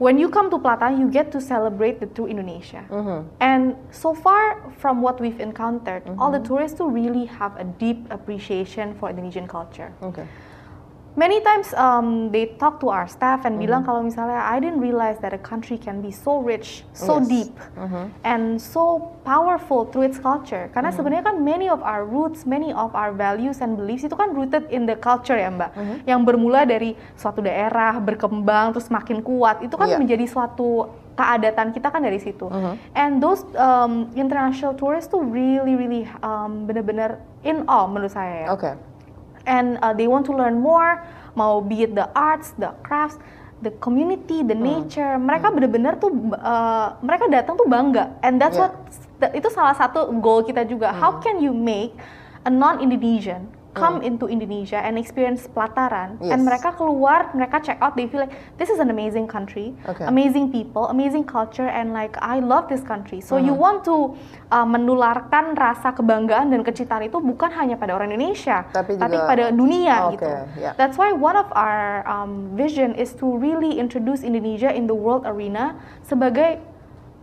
When 0.00 0.16
you 0.16 0.32
come 0.32 0.48
to 0.48 0.56
Pelataran, 0.56 0.96
you 0.96 1.12
get 1.12 1.28
to 1.36 1.44
celebrate 1.44 2.00
the 2.00 2.08
true 2.08 2.24
Indonesia. 2.24 2.80
Mhm. 2.88 3.20
And 3.36 3.76
so 3.92 4.16
far 4.16 4.56
from 4.80 5.04
what 5.04 5.20
we've 5.20 5.36
encountered, 5.36 6.08
all 6.16 6.32
Mm-hmm. 6.32 6.40
the 6.40 6.42
tourists 6.42 6.80
do 6.80 6.88
really 6.88 7.28
have 7.28 7.52
a 7.60 7.68
deep 7.68 8.08
appreciation 8.08 8.96
for 8.96 9.12
Indonesian 9.12 9.44
culture. 9.44 9.92
Oke. 10.00 10.24
Many 11.20 11.44
times 11.44 11.76
um, 11.76 12.32
they 12.32 12.56
talk 12.56 12.80
to 12.80 12.88
our 12.88 13.04
staff 13.06 13.44
and 13.44 13.60
Mm-hmm. 13.60 13.64
bilang 13.68 13.82
kalau 13.84 14.00
misalnya 14.00 14.40
I 14.40 14.56
didn't 14.56 14.80
realize 14.80 15.20
that 15.20 15.36
a 15.36 15.42
country 15.42 15.76
can 15.76 16.00
be 16.00 16.08
so 16.08 16.40
rich, 16.40 16.80
so 16.96 17.20
Yes. 17.20 17.28
deep, 17.28 17.52
and 18.24 18.56
so 18.56 19.04
powerful 19.20 19.84
through 19.84 20.08
its 20.08 20.16
culture. 20.16 20.72
Karena 20.72 20.88
Mm-hmm. 20.88 20.96
sebenarnya 20.96 21.24
kan 21.28 21.36
many 21.44 21.68
of 21.68 21.84
our 21.84 22.08
roots, 22.08 22.48
many 22.48 22.72
of 22.72 22.96
our 22.96 23.12
values 23.12 23.60
and 23.60 23.76
beliefs 23.76 24.00
itu 24.00 24.16
kan 24.16 24.32
rooted 24.32 24.64
in 24.72 24.88
the 24.88 24.96
culture 24.96 25.36
ya 25.36 25.52
Mbak. 25.52 25.70
Mm-hmm. 25.76 25.96
Yang 26.08 26.20
bermula 26.24 26.60
dari 26.64 26.90
suatu 27.20 27.44
daerah 27.44 28.00
berkembang 28.00 28.72
terus 28.72 28.88
makin 28.88 29.20
kuat 29.20 29.60
itu 29.60 29.76
kan 29.76 29.92
Iya. 29.92 30.00
menjadi 30.00 30.24
suatu 30.24 30.88
keadatan 31.20 31.76
kita 31.76 31.92
kan 31.92 32.00
dari 32.00 32.16
situ. 32.16 32.48
Mm-hmm. 32.48 32.74
And 32.96 33.20
those 33.20 33.44
um, 33.60 34.08
international 34.16 34.72
tourists 34.72 35.12
tuh 35.12 35.20
really 35.20 35.76
really 35.76 36.08
um, 36.24 36.64
bener-bener 36.64 37.20
in 37.44 37.68
awe 37.68 37.84
menurut 37.84 38.08
saya. 38.08 38.48
ya 38.48 38.56
Oke. 38.56 38.72
And 39.46 39.80
uh, 39.80 39.92
they 39.92 40.08
want 40.10 40.26
to 40.26 40.34
learn 40.34 40.60
more 40.60 41.00
mau 41.38 41.62
be 41.62 41.86
it 41.86 41.94
the 41.94 42.10
arts 42.12 42.52
the 42.58 42.74
crafts 42.82 43.16
the 43.60 43.70
community 43.78 44.40
the 44.40 44.56
nature. 44.56 45.20
Mereka 45.20 45.52
bener-bener 45.52 45.92
tuh 46.00 46.10
uh, 46.40 46.96
mereka 47.04 47.28
datang 47.28 47.60
tuh 47.60 47.68
bangga. 47.68 48.16
And 48.24 48.40
that's 48.40 48.56
Yeah. 48.56 48.72
what 49.20 49.36
itu 49.36 49.52
salah 49.52 49.76
satu 49.76 50.08
goal 50.24 50.40
kita 50.40 50.64
juga. 50.64 50.96
How 50.96 51.20
can 51.20 51.44
you 51.44 51.52
make 51.52 51.92
a 52.44 52.50
non 52.50 52.80
Indonesian 52.80 53.52
come 53.80 53.96
into 54.00 54.24
Indonesia 54.24 54.76
and 54.76 54.94
experience 54.94 55.48
pelataran 55.48 56.20
Yes. 56.20 56.36
and 56.36 56.44
mereka 56.44 56.72
keluar 56.72 57.32
mereka 57.32 57.58
check 57.58 57.80
out 57.80 57.96
they 57.96 58.04
feel 58.04 58.20
like 58.20 58.30
this 58.56 58.68
is 58.68 58.76
an 58.76 58.88
amazing 58.88 59.24
country 59.24 59.72
Okay. 59.84 60.04
amazing 60.04 60.48
people 60.48 60.86
amazing 60.86 61.24
culture 61.24 61.64
and 61.64 61.90
like 61.90 62.14
I 62.20 62.38
love 62.38 62.68
this 62.68 62.84
country 62.84 63.18
so 63.18 63.34
Mm-hmm. 63.34 63.48
you 63.48 63.54
want 63.56 63.80
to 63.84 64.12
uh, 64.48 64.64
menularkan 64.64 65.56
rasa 65.56 65.90
kebanggaan 65.90 66.52
dan 66.52 66.60
kecintaan 66.60 67.08
itu 67.08 67.16
bukan 67.16 67.48
hanya 67.50 67.74
pada 67.74 67.96
orang 67.96 68.12
Indonesia 68.12 68.68
Tapi 68.68 68.94
juga- 68.94 69.24
pada 69.24 69.44
dunia 69.48 69.96
Oke, 70.06 70.20
gitu. 70.20 70.28
ya. 70.60 70.76
That's 70.76 70.94
why 70.94 71.10
one 71.10 71.34
of 71.34 71.48
our 71.56 72.04
um, 72.04 72.52
vision 72.52 72.92
is 72.92 73.16
to 73.16 73.26
really 73.26 73.80
introduce 73.80 74.20
Indonesia 74.20 74.68
in 74.68 74.84
the 74.84 74.94
world 74.94 75.24
arena 75.24 75.80
sebagai 76.04 76.60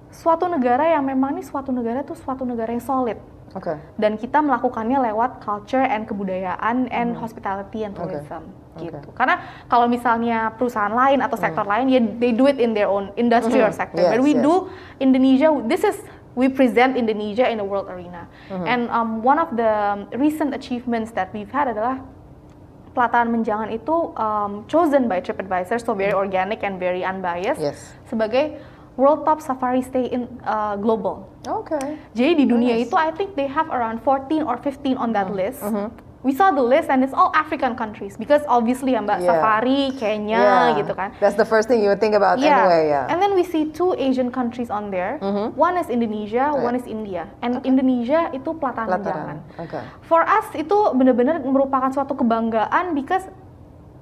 suatu 0.07 0.47
negara 0.47 0.87
yang 0.87 1.03
memang 1.03 1.35
ini 1.35 1.43
suatu 1.43 1.69
negara 1.69 2.01
tuh 2.01 2.15
suatu 2.15 2.41
negara 2.41 2.71
yang 2.71 2.81
solid 2.81 3.19
Oke. 3.57 3.73
dan 3.97 4.15
kita 4.15 4.37
melakukannya 4.37 5.01
lewat 5.03 5.41
culture 5.41 5.81
and 5.81 6.05
kebudayaan 6.05 6.85
and 6.87 7.17
hospitality 7.17 7.81
and 7.81 7.91
Hmm. 7.91 8.05
Tourism 8.05 8.41
Oke. 8.77 8.85
gitu. 8.85 9.09
Karena 9.11 9.41
kalau 9.65 9.89
misalnya 9.89 10.53
perusahaan 10.53 10.93
lain 10.93 11.19
atau 11.19 11.33
sektor 11.35 11.65
lain 11.65 11.89
ya 11.89 11.99
they 12.21 12.31
do 12.31 12.45
it 12.45 12.61
in 12.61 12.71
their 12.71 12.85
own 12.85 13.09
industry 13.15 13.57
or 13.57 13.73
Mhm. 13.73 13.75
sector. 13.75 14.05
Yes, 14.05 14.13
But 14.13 14.21
we 14.21 14.37
yes. 14.37 14.45
do 14.45 14.53
Indonesia 14.97 15.49
this 15.65 15.81
is 15.81 15.97
we 16.37 16.45
present 16.47 16.93
Indonesia 16.93 17.49
in 17.49 17.57
the 17.57 17.65
world 17.65 17.89
arena. 17.89 18.29
Mhm. 18.47 18.63
And 18.63 18.81
um, 18.89 19.09
one 19.19 19.35
of 19.35 19.49
the 19.51 19.73
recent 20.13 20.53
achievements 20.53 21.09
that 21.11 21.33
we've 21.33 21.49
had 21.49 21.65
adalah 21.67 21.97
Pelataran 22.93 23.29
Menjangan 23.29 23.69
itu 23.69 23.93
um, 24.13 24.65
chosen 24.65 25.05
by 25.05 25.17
TripAdvisor 25.17 25.77
so 25.77 25.93
very 25.93 26.13
organic 26.13 26.61
and 26.61 26.77
very 26.77 27.01
unbiased 27.01 27.57
Yes. 27.57 27.93
sebagai 28.05 28.57
world 28.97 29.23
top 29.23 29.39
safari 29.39 29.79
stay 29.79 30.09
in 30.09 30.25
uh, 30.43 30.75
global. 30.75 31.29
Oke. 31.47 31.77
Jadi 32.11 32.43
di 32.43 32.45
dunia 32.45 32.75
Nice. 32.75 32.89
itu 32.89 32.95
I 32.97 33.13
think 33.13 33.37
they 33.37 33.47
have 33.47 33.69
around 33.69 34.01
14 34.01 34.43
or 34.43 34.57
15 34.59 34.97
on 34.97 35.13
that 35.13 35.31
list. 35.31 35.61
mhm. 35.63 35.93
We 36.25 36.33
saw 36.33 36.49
the 36.51 36.65
list 36.65 36.89
and 36.89 37.05
it's 37.05 37.13
all 37.13 37.29
African 37.31 37.77
countries 37.77 38.17
because 38.17 38.41
obviously 38.49 38.97
ya 38.97 39.05
Mbak 39.05 39.21
Yeah. 39.21 39.29
Safari, 39.31 39.81
Kenya 39.95 40.41
Yeah. 40.41 40.75
gitu 40.75 40.91
kan. 40.91 41.13
That's 41.21 41.37
the 41.37 41.45
first 41.47 41.69
thing 41.69 41.79
you 41.79 41.87
would 41.87 42.01
think 42.01 42.17
about 42.17 42.41
anyway, 42.41 42.89
yeah. 42.89 43.05
And 43.07 43.21
then 43.21 43.31
we 43.31 43.45
see 43.45 43.69
two 43.69 43.93
Asian 43.95 44.33
countries 44.33 44.67
on 44.67 44.89
there. 44.89 45.21
One 45.55 45.77
is 45.77 45.87
Indonesia, 45.87 46.51
Right. 46.51 46.67
one 46.67 46.75
is 46.75 46.83
India. 46.83 47.31
And 47.39 47.61
Indonesia 47.63 48.33
itu 48.33 48.49
pelataran 48.49 48.99
Pelataran. 48.99 49.37
Oke. 49.61 49.79
For 50.09 50.25
us 50.25 50.51
itu 50.51 50.75
benar-benar 50.91 51.39
merupakan 51.47 51.93
suatu 51.93 52.17
kebanggaan 52.17 52.91
because 52.91 53.29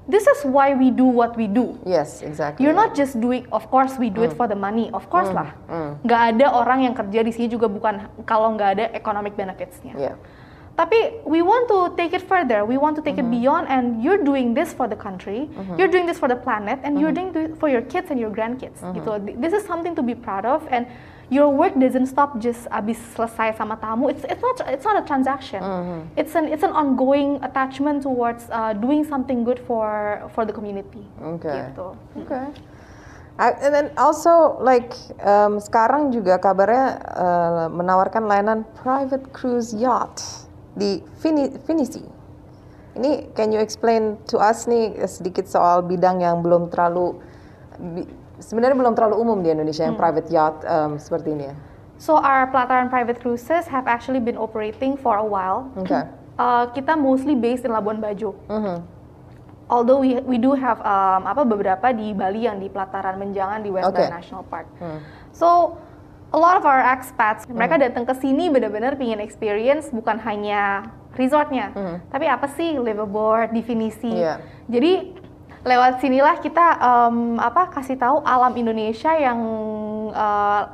this 0.08 0.26
is 0.26 0.46
why 0.46 0.74
we 0.74 0.90
do 0.90 1.06
what 1.06 1.34
we 1.36 1.48
do. 1.48 1.78
Yes, 1.84 2.22
exactly. 2.22 2.62
You're 2.64 2.78
not 2.78 2.94
just 2.94 3.18
doing, 3.18 3.46
of 3.52 3.70
course 3.70 3.98
we 3.98 4.10
do 4.10 4.22
it 4.22 4.34
for 4.34 4.46
the 4.46 4.56
money, 4.56 4.90
of 4.94 5.10
course 5.10 5.30
lah. 5.30 5.54
mm. 5.66 6.06
Nggak 6.06 6.22
ada 6.36 6.46
orang 6.54 6.86
yang 6.86 6.94
kerja 6.94 7.26
di 7.26 7.32
sini 7.34 7.48
juga 7.50 7.66
bukan 7.66 8.06
kalau 8.24 8.54
nggak 8.54 8.70
ada 8.78 8.86
economic 8.94 9.34
benefitsnya. 9.34 9.98
Yeah. 9.98 10.16
Tapi 10.76 11.24
we 11.24 11.40
want 11.40 11.72
to 11.72 11.96
take 11.96 12.12
it 12.12 12.20
further. 12.28 12.68
We 12.68 12.76
want 12.76 13.00
to 13.00 13.02
take 13.02 13.16
Mm-hmm. 13.16 13.32
it 13.32 13.40
beyond, 13.40 13.64
and 13.72 14.04
you're 14.04 14.20
doing 14.20 14.52
this 14.52 14.76
for 14.76 14.92
the 14.92 15.00
country. 15.00 15.48
You're 15.80 15.88
doing 15.88 16.04
this 16.04 16.20
for 16.20 16.28
the 16.28 16.36
planet, 16.36 16.84
and 16.84 17.00
you're 17.00 17.16
Mm-hmm. 17.16 17.32
doing 17.32 17.48
it 17.48 17.60
for 17.64 17.72
your 17.72 17.80
kids 17.80 18.12
and 18.12 18.20
your 18.20 18.28
grandkids. 18.28 18.84
Gitu. 18.84 19.08
Th- 19.24 19.40
This 19.40 19.56
is 19.56 19.64
something 19.64 19.96
to 19.96 20.04
be 20.04 20.12
proud 20.12 20.44
of, 20.44 20.68
and 20.68 20.84
your 21.30 21.50
work 21.50 21.74
doesn't 21.80 22.06
stop 22.06 22.38
just 22.38 22.70
abis 22.70 22.98
selesai 23.18 23.56
sama 23.58 23.76
tamu. 23.82 24.10
It's 24.14 24.22
it's 24.30 24.42
not 24.42 24.62
it's 24.70 24.86
not 24.86 24.98
a 25.02 25.06
transaction. 25.06 25.62
Mm-hmm. 25.62 26.00
It's 26.18 26.34
an 26.38 26.46
it's 26.50 26.64
an 26.64 26.74
ongoing 26.74 27.42
attachment 27.42 28.06
towards 28.06 28.46
uh, 28.54 28.74
doing 28.78 29.04
something 29.06 29.42
good 29.44 29.58
for 29.66 30.22
for 30.38 30.46
the 30.46 30.54
community. 30.54 31.02
Okay. 31.38 31.70
Gitu. 31.74 31.88
Okay. 32.26 32.46
I- 33.36 33.58
and 33.60 33.72
then 33.76 33.88
also 34.00 34.56
like 34.64 34.96
um, 35.20 35.60
sekarang 35.60 36.16
juga 36.16 36.40
kabarnya 36.40 36.86
uh, 37.04 37.68
menawarkan 37.68 38.32
layanan 38.32 38.64
private 38.80 39.28
cruise 39.36 39.76
yacht 39.76 40.24
di 40.78 41.04
Fini- 41.20 41.52
Finisi. 41.68 42.04
Ini 42.96 43.36
can 43.36 43.52
you 43.52 43.60
explain 43.60 44.16
to 44.32 44.40
us 44.40 44.72
nih 44.72 44.96
sedikit 45.04 45.52
soal 45.52 45.84
bidang 45.84 46.24
yang 46.24 46.40
belum 46.40 46.72
terlalu 46.72 47.20
bi- 47.76 48.08
sebenarnya 48.40 48.78
belum 48.78 48.94
terlalu 48.94 49.16
umum 49.22 49.38
di 49.44 49.50
Indonesia 49.52 49.88
yang 49.88 49.96
private 49.96 50.28
yacht 50.32 50.64
um, 50.66 50.98
seperti 51.00 51.36
ini 51.36 51.52
ya. 51.52 51.56
So 51.96 52.20
our 52.20 52.52
Pelataran 52.52 52.92
private 52.92 53.24
cruises 53.24 53.72
have 53.72 53.88
actually 53.88 54.20
been 54.20 54.36
operating 54.36 55.00
for 55.00 55.16
a 55.16 55.26
while. 55.26 55.72
Okay. 55.84 56.04
Uh, 56.36 56.68
kita 56.76 57.00
mostly 57.00 57.32
based 57.32 57.64
in 57.64 57.72
Labuan 57.72 58.04
Bajo. 58.04 58.36
Mhm. 58.52 58.84
Although 59.72 60.04
we 60.04 60.20
we 60.28 60.36
do 60.36 60.52
have 60.52 60.84
um, 60.84 61.24
apa 61.24 61.48
beberapa 61.48 61.96
di 61.96 62.12
Bali 62.12 62.44
yang 62.44 62.60
di 62.60 62.68
Pelataran 62.68 63.16
Menjangan 63.16 63.64
di 63.64 63.72
West 63.72 63.88
Okay. 63.88 64.12
Bali 64.12 64.20
National 64.20 64.44
Park. 64.44 64.68
Hmm. 64.76 65.00
So 65.32 65.80
a 66.36 66.38
lot 66.38 66.60
of 66.60 66.68
our 66.68 66.84
expats 66.84 67.48
mereka 67.48 67.80
datang 67.80 68.04
ke 68.04 68.12
sini 68.20 68.52
benar-benar 68.52 69.00
pingin 69.00 69.24
experience 69.24 69.96
bukan 69.96 70.20
hanya 70.28 70.92
resortnya, 71.16 71.72
tapi 72.12 72.28
apa 72.28 72.52
sih 72.52 72.76
liveaboard, 72.76 73.56
definisi. 73.56 74.12
Iya. 74.12 74.44
Jadi 74.68 75.16
lewat 75.66 75.98
sinilah 75.98 76.38
kita 76.40 76.78
um, 76.78 77.42
apa 77.42 77.74
kasih 77.74 77.98
tahu 77.98 78.22
alam 78.22 78.54
Indonesia 78.54 79.10
yang 79.18 79.42
uh, 80.14 80.70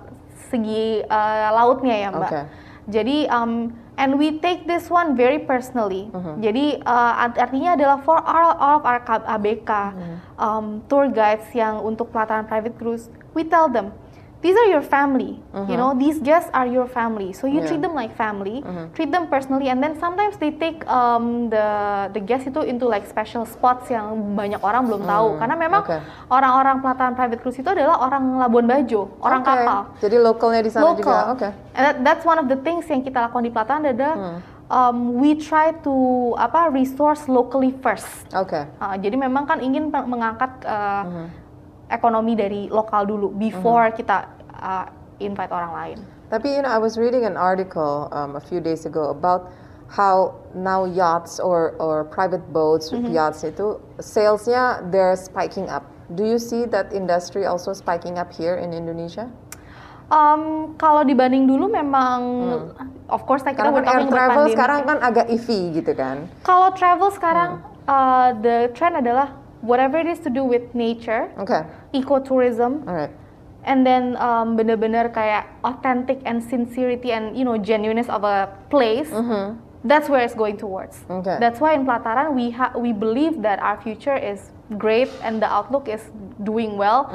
segi 0.52 1.00
uh, 1.08 1.50
lautnya 1.56 1.96
ya 1.96 2.10
mbak. 2.12 2.28
Okay. 2.28 2.46
Jadi 2.92 3.18
um, 3.32 3.72
and 3.96 4.20
we 4.20 4.36
take 4.44 4.68
this 4.68 4.92
one 4.92 5.16
very 5.16 5.40
personally. 5.40 6.12
Mhm. 6.12 6.44
Jadi 6.44 6.66
uh, 6.84 7.14
art- 7.24 7.40
artinya 7.40 7.80
adalah 7.80 8.04
for 8.04 8.20
all, 8.20 8.52
all 8.60 8.76
of 8.78 8.86
our 8.86 9.00
ABK 9.08 9.72
Mhm. 9.96 10.16
um, 10.36 10.66
tour 10.92 11.08
guides 11.08 11.48
yang 11.56 11.80
untuk 11.80 12.12
pelataran 12.12 12.44
private 12.44 12.76
cruise, 12.76 13.08
we 13.32 13.48
tell 13.48 13.72
them 13.72 13.96
these 14.42 14.58
are 14.58 14.68
your 14.68 14.82
family. 14.82 15.38
You 15.68 15.78
know, 15.78 15.94
these 15.94 16.18
guests 16.18 16.50
are 16.52 16.66
your 16.66 16.86
family. 16.88 17.32
So 17.32 17.46
you. 17.46 17.62
Yeah. 17.62 17.70
treat 17.70 17.80
them 17.80 17.94
like 17.94 18.12
family, 18.14 18.60
Mhm. 18.60 18.86
treat 18.92 19.10
them 19.10 19.26
personally, 19.28 19.70
and 19.70 19.80
then 19.80 19.96
sometimes 19.96 20.36
they 20.36 20.50
take 20.52 20.82
um, 20.86 21.48
the 21.48 21.66
the 22.10 22.20
guests 22.20 22.46
itu 22.46 22.62
into 22.62 22.86
like 22.86 23.06
special 23.06 23.46
spots 23.46 23.88
yang 23.88 24.04
banyak 24.34 24.60
orang 24.60 24.90
belum 24.90 25.06
tahu. 25.06 25.28
Hmm, 25.32 25.40
Karena 25.40 25.56
memang 25.56 25.82
oke. 25.82 25.98
orang-orang 26.28 26.76
pelataran 26.80 27.14
private 27.14 27.40
cruise 27.40 27.56
itu 27.56 27.70
adalah 27.70 28.02
orang 28.02 28.42
Labuan 28.42 28.66
Bajo, 28.66 29.14
orang 29.20 29.42
Oke. 29.42 29.50
kapal 29.54 29.80
Jadi 30.00 30.16
lokalnya 30.18 30.62
di 30.62 30.72
sana 30.72 30.84
local. 30.84 30.98
juga. 30.98 31.18
Oke. 31.32 31.48
And 31.72 31.84
that- 31.86 32.00
that's 32.02 32.24
one 32.24 32.36
of 32.36 32.48
the 32.48 32.58
things 32.58 32.84
yang 32.86 33.02
kita 33.02 33.22
lakukan 33.22 33.46
di 33.46 33.52
pelataran 33.52 33.86
adalah 33.86 34.16
Hmm. 34.18 34.38
um, 34.68 34.98
we 35.16 35.36
try 35.36 35.72
to 35.78 35.94
apa 36.36 36.68
resource 36.68 37.28
locally 37.28 37.72
first. 37.78 38.08
Oke. 38.34 38.66
Uh, 38.76 38.96
jadi 38.98 39.16
memang 39.16 39.46
kan 39.46 39.60
ingin 39.60 39.88
mengangkat 39.88 40.50
uh, 40.64 41.04
Mhm. 41.06 41.26
Ekonomi 41.92 42.34
dari 42.34 42.72
lokal 42.72 43.04
dulu 43.04 43.36
before 43.36 43.92
kita 43.92 44.32
uh, 44.56 44.88
invite 45.20 45.52
orang 45.52 45.72
lain. 45.76 45.98
Tapi 46.32 46.48
you 46.56 46.62
know, 46.64 46.72
I 46.72 46.80
was 46.80 46.96
reading 46.96 47.28
an 47.28 47.36
article 47.36 48.08
um, 48.16 48.40
a 48.40 48.44
few 48.44 48.64
days 48.64 48.88
ago 48.88 49.12
about 49.12 49.52
how 49.92 50.40
now 50.56 50.88
yachts 50.88 51.44
or 51.44 51.76
or 51.84 52.08
private 52.08 52.42
boats, 52.56 52.96
Mm-hmm. 52.96 53.12
yachts 53.12 53.44
itu 53.44 53.76
salesnya 54.00 54.80
they're 54.88 55.20
spiking 55.20 55.68
up. 55.68 55.84
Do 56.12 56.24
you 56.24 56.40
see 56.40 56.64
that 56.72 56.96
industry 56.96 57.44
also 57.44 57.76
spiking 57.76 58.16
up 58.16 58.32
here 58.32 58.56
in 58.56 58.72
Indonesia? 58.72 59.28
Um, 60.12 60.76
kalau 60.76 61.08
dibanding 61.08 61.48
dulu 61.48 61.72
memang, 61.72 62.20
of 63.08 63.24
course 63.24 63.44
kita 63.48 63.56
kan 63.56 63.84
air 63.84 64.04
travel 64.12 64.44
sekarang 64.52 64.84
kan 64.84 64.98
agak 65.00 65.32
iffy 65.32 65.72
gitu 65.72 65.96
kan. 65.96 66.28
Kalau 66.44 66.72
travel 66.76 67.12
sekarang 67.16 67.64
Hmm. 67.64 67.88
uh, 67.88 68.30
the 68.40 68.72
trend 68.76 69.00
adalah 69.00 69.32
whatever 69.62 69.98
it 69.98 70.08
is 70.08 70.20
to 70.20 70.30
do 70.30 70.44
with 70.44 70.74
nature, 70.74 71.30
Oke, 71.38 71.66
ecotourism, 71.94 72.86
alright. 72.88 73.12
and 73.64 73.86
then 73.86 74.18
um, 74.18 74.58
bener-bener 74.58 75.14
kayak 75.14 75.48
authentic 75.64 76.20
and 76.26 76.42
sincerity 76.44 77.12
and 77.12 77.38
you 77.38 77.46
know 77.46 77.58
genuineness 77.58 78.10
of 78.10 78.24
a 78.24 78.50
place. 78.70 79.10
Mhm. 79.10 79.58
That's 79.82 80.06
where 80.10 80.22
it's 80.22 80.38
going 80.38 80.58
towards. 80.62 81.02
Okay. 81.10 81.42
That's 81.42 81.58
why 81.58 81.74
in 81.74 81.90
Pelataran 81.90 82.38
we 82.38 82.54
ha- 82.54 82.70
we 82.78 82.94
believe 82.94 83.42
that 83.42 83.58
our 83.58 83.82
future 83.82 84.14
is 84.14 84.54
great 84.78 85.10
and 85.26 85.42
the 85.42 85.50
outlook 85.50 85.90
is 85.90 86.06
doing 86.46 86.78
well. 86.78 87.10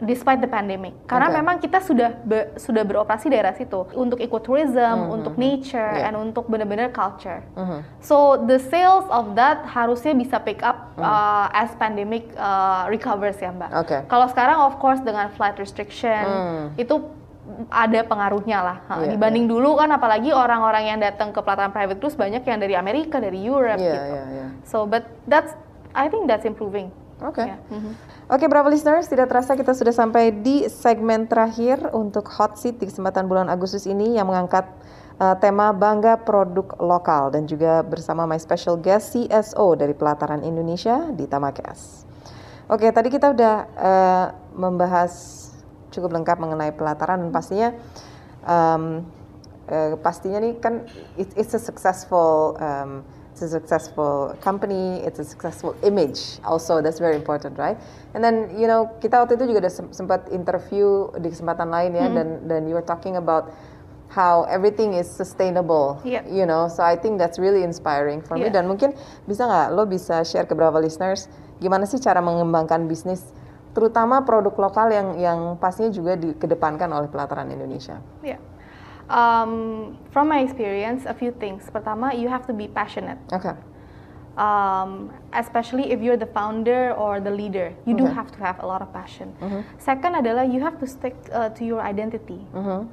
Despite 0.00 0.40
the 0.40 0.48
pandemic, 0.48 0.96
karena 1.04 1.28
Okay. 1.28 1.38
memang 1.38 1.60
kita 1.60 1.78
sudah 1.78 2.16
be- 2.18 2.56
sudah 2.56 2.80
beroperasi 2.82 3.28
daerah 3.28 3.52
situ 3.52 3.84
untuk 3.92 4.16
ecotourism, 4.16 4.96
untuk 5.06 5.36
nature, 5.36 5.76
Yeah. 5.92 6.08
and 6.08 6.16
untuk 6.16 6.48
benar-benar 6.48 6.88
culture. 6.90 7.44
Mhm. 7.52 7.84
So 8.00 8.40
the 8.40 8.56
sales 8.58 9.04
of 9.08 9.36
that 9.36 9.60
harusnya 9.66 10.16
bisa 10.16 10.40
pick 10.40 10.60
up 10.60 10.96
Hmm. 10.96 11.04
uh, 11.04 11.46
as 11.52 11.76
pandemic 11.76 12.32
uh, 12.34 12.88
recovers 12.88 13.36
ya 13.36 13.52
mbak. 13.52 13.68
Oke. 13.76 13.96
Kalau 14.06 14.26
sekarang 14.26 14.58
of 14.62 14.76
course 14.76 15.00
dengan 15.00 15.28
flight 15.30 15.54
restriction 15.54 16.24
Hmm. 16.24 16.64
itu 16.74 16.96
ada 17.68 18.00
pengaruhnya 18.00 18.58
lah. 18.62 18.78
Ha, 18.86 18.92
Iya, 19.00 19.12
Dibanding 19.12 19.44
dulu 19.44 19.76
kan 19.76 19.90
apalagi 19.90 20.30
orang-orang 20.30 20.86
yang 20.86 20.98
datang 20.98 21.28
ke 21.28 21.40
pelataran 21.40 21.70
private 21.70 21.98
cruise 21.98 22.14
banyak 22.14 22.40
yang 22.40 22.56
dari 22.56 22.72
Amerika, 22.72 23.18
dari 23.18 23.36
Europe 23.36 23.76
Iya, 23.76 23.92
gitu. 23.92 24.06
iya, 24.08 24.22
iya. 24.32 24.46
So 24.64 24.86
but 24.86 25.04
that's 25.26 25.52
I 25.92 26.08
think 26.08 26.24
that's 26.24 26.46
improving. 26.46 26.88
Oke. 27.20 27.44
Ya, 27.44 27.60
mhm. 27.68 27.92
Oke, 28.30 28.46
Bravo 28.46 28.70
listeners, 28.70 29.10
tidak 29.10 29.26
terasa 29.26 29.58
kita 29.58 29.74
sudah 29.74 29.90
sampai 29.90 30.30
di 30.30 30.70
segmen 30.70 31.26
terakhir 31.26 31.90
untuk 31.90 32.30
hot 32.30 32.54
seat 32.62 32.78
di 32.78 32.86
kesempatan 32.86 33.26
bulan 33.26 33.50
Agustus 33.50 33.90
ini 33.90 34.14
yang 34.14 34.30
mengangkat 34.30 34.70
uh, 35.18 35.34
tema 35.42 35.74
bangga 35.74 36.14
produk 36.14 36.78
lokal 36.78 37.34
dan 37.34 37.50
juga 37.50 37.82
bersama 37.82 38.30
my 38.30 38.38
special 38.38 38.78
guest 38.78 39.18
CSO 39.18 39.74
dari 39.74 39.98
Pelataran 39.98 40.46
Indonesia 40.46 41.10
di 41.10 41.26
Tamakes. 41.26 42.06
Oke, 42.70 42.86
tadi 42.94 43.10
kita 43.10 43.34
udah 43.34 43.54
uh, 43.74 44.26
membahas 44.54 45.10
cukup 45.90 46.14
lengkap 46.14 46.38
mengenai 46.38 46.70
pelataran 46.70 47.18
dan 47.26 47.34
pastinya 47.34 47.74
um, 48.46 49.02
uh, 49.66 49.98
pastinya 49.98 50.38
nih 50.38 50.54
kan 50.62 50.86
it- 51.18 51.34
it's 51.34 51.50
a 51.50 51.58
successful 51.58 52.54
um, 52.62 53.02
it's 53.40 53.48
a 53.48 53.56
successful 53.56 54.36
company, 54.44 55.00
it's 55.00 55.16
a 55.16 55.24
successful 55.24 55.72
image 55.80 56.36
also 56.44 56.84
that's 56.84 57.00
very 57.00 57.16
important, 57.16 57.56
right? 57.56 57.80
And 58.12 58.20
then 58.20 58.52
you 58.52 58.68
know 58.68 58.92
kita 59.00 59.16
waktu 59.16 59.40
itu 59.40 59.56
juga 59.56 59.64
sem- 59.72 59.88
sempat 59.96 60.28
interview 60.28 61.08
di 61.16 61.32
kesempatan 61.32 61.72
lain 61.72 61.96
ya 61.96 62.06
dan 62.12 62.44
dan 62.44 62.68
you 62.68 62.76
were 62.76 62.84
talking 62.84 63.16
about 63.16 63.48
how 64.12 64.44
everything 64.50 64.92
is 64.92 65.08
sustainable, 65.08 65.96
Yep. 66.04 66.28
you 66.28 66.44
know. 66.44 66.68
So 66.68 66.84
I 66.84 67.00
think 67.00 67.16
that's 67.16 67.40
really 67.40 67.64
inspiring 67.64 68.20
for 68.20 68.36
me 68.36 68.52
Yeah. 68.52 68.60
dan 68.60 68.68
mungkin 68.68 68.92
bisa 69.24 69.48
nggak 69.48 69.72
lo 69.72 69.88
bisa 69.88 70.20
share 70.20 70.44
ke 70.44 70.52
Bravo 70.52 70.76
listeners 70.76 71.30
gimana 71.64 71.88
sih 71.88 71.96
cara 71.96 72.20
mengembangkan 72.20 72.84
bisnis 72.84 73.24
terutama 73.70 74.26
produk 74.26 74.52
lokal 74.58 74.90
yang 74.90 75.08
yang 75.16 75.38
pastinya 75.56 75.94
juga 75.94 76.18
dikedepankan 76.18 76.90
oleh 76.92 77.08
pelataran 77.08 77.48
Indonesia. 77.48 78.02
Yeah. 78.20 78.42
Um, 79.10 79.98
from 80.14 80.30
my 80.30 80.38
experience, 80.40 81.02
a 81.04 81.12
few 81.12 81.34
things. 81.34 81.66
Pertama, 81.68 82.14
you 82.14 82.30
have 82.30 82.46
to 82.46 82.54
be 82.54 82.70
passionate. 82.70 83.18
Oke. 83.34 83.58
um, 84.36 85.10
especially 85.34 85.90
if 85.92 86.00
you're 86.00 86.16
the 86.16 86.30
founder 86.32 86.94
or 86.94 87.20
the 87.20 87.28
leader, 87.28 87.74
you 87.84 87.92
do 87.92 88.06
Okay. 88.06 88.14
have 88.14 88.30
to 88.32 88.38
have 88.40 88.56
a 88.62 88.66
lot 88.66 88.80
of 88.80 88.88
passion. 88.94 89.34
Second 89.76 90.16
adalah 90.16 90.46
you 90.46 90.62
have 90.62 90.78
to 90.80 90.86
stick 90.86 91.12
uh, 91.28 91.50
to 91.52 91.66
your 91.66 91.82
identity. 91.82 92.40
Mhm. 92.54 92.88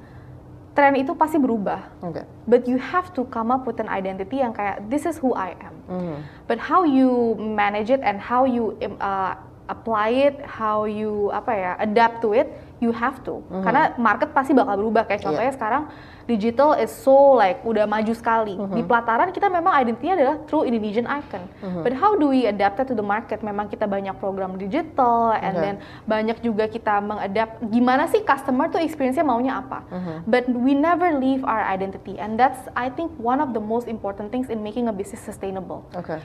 Tren 0.76 0.94
itu 0.94 1.16
pasti 1.16 1.38
berubah, 1.40 1.88
Oke. 2.04 2.26
but 2.46 2.68
you 2.68 2.76
have 2.78 3.14
to 3.16 3.24
come 3.32 3.50
up 3.50 3.64
with 3.64 3.80
an 3.80 3.88
identity 3.88 4.42
yang 4.44 4.52
kayak 4.52 4.90
this 4.92 5.06
is 5.08 5.18
who 5.18 5.32
I 5.34 5.56
am. 5.58 5.76
Mhm. 5.88 6.18
But 6.46 6.58
how 6.60 6.84
you 6.84 7.38
manage 7.40 7.90
it 7.90 8.02
and 8.04 8.20
how 8.20 8.44
you 8.44 8.76
uh, 9.00 9.38
apply 9.72 10.10
it, 10.28 10.36
how 10.44 10.84
you 10.84 11.32
apa 11.32 11.52
ya 11.54 11.72
adapt 11.80 12.22
to 12.28 12.36
it, 12.36 12.50
you 12.80 12.94
have 12.94 13.22
to. 13.26 13.42
Karena 13.50 13.94
market 13.98 14.32
pasti 14.32 14.54
bakal 14.54 14.78
berubah. 14.80 15.10
Kayak 15.10 15.26
contohnya 15.26 15.54
sekarang 15.54 15.84
digital 16.28 16.76
is 16.76 16.92
so 16.92 17.34
like 17.34 17.64
udah 17.66 17.88
maju 17.90 18.14
sekali. 18.14 18.56
Di 18.56 18.86
pelataran 18.86 19.34
kita 19.34 19.50
memang 19.50 19.74
identitinya 19.74 20.16
adalah 20.18 20.36
true 20.46 20.64
Indonesian 20.64 21.10
icon. 21.10 21.44
But 21.84 21.98
how 21.98 22.16
do 22.16 22.30
we 22.30 22.46
adapt 22.46 22.80
to 22.86 22.94
the 22.94 23.06
market? 23.06 23.42
Memang 23.42 23.68
kita 23.68 23.90
banyak 23.90 24.16
program 24.22 24.56
digital 24.56 25.34
and 25.36 25.58
Okay. 25.58 25.74
then 25.74 25.76
banyak 26.06 26.38
juga 26.46 26.70
kita 26.70 27.02
mengadapt 27.02 27.66
gimana 27.74 28.06
sih 28.06 28.22
customer 28.22 28.70
tuh 28.70 28.78
experience-nya 28.78 29.26
maunya 29.26 29.58
apa. 29.58 29.82
But 30.30 30.46
we 30.46 30.78
never 30.78 31.18
leave 31.18 31.42
our 31.42 31.66
identity 31.66 32.22
and 32.22 32.38
that's 32.38 32.62
I 32.78 32.94
think 32.94 33.10
one 33.18 33.42
of 33.42 33.58
the 33.58 33.64
most 33.64 33.90
important 33.90 34.30
things 34.30 34.54
in 34.54 34.62
making 34.62 34.86
a 34.86 34.94
business 34.94 35.26
sustainable 35.26 35.82
Oke. 35.98 36.22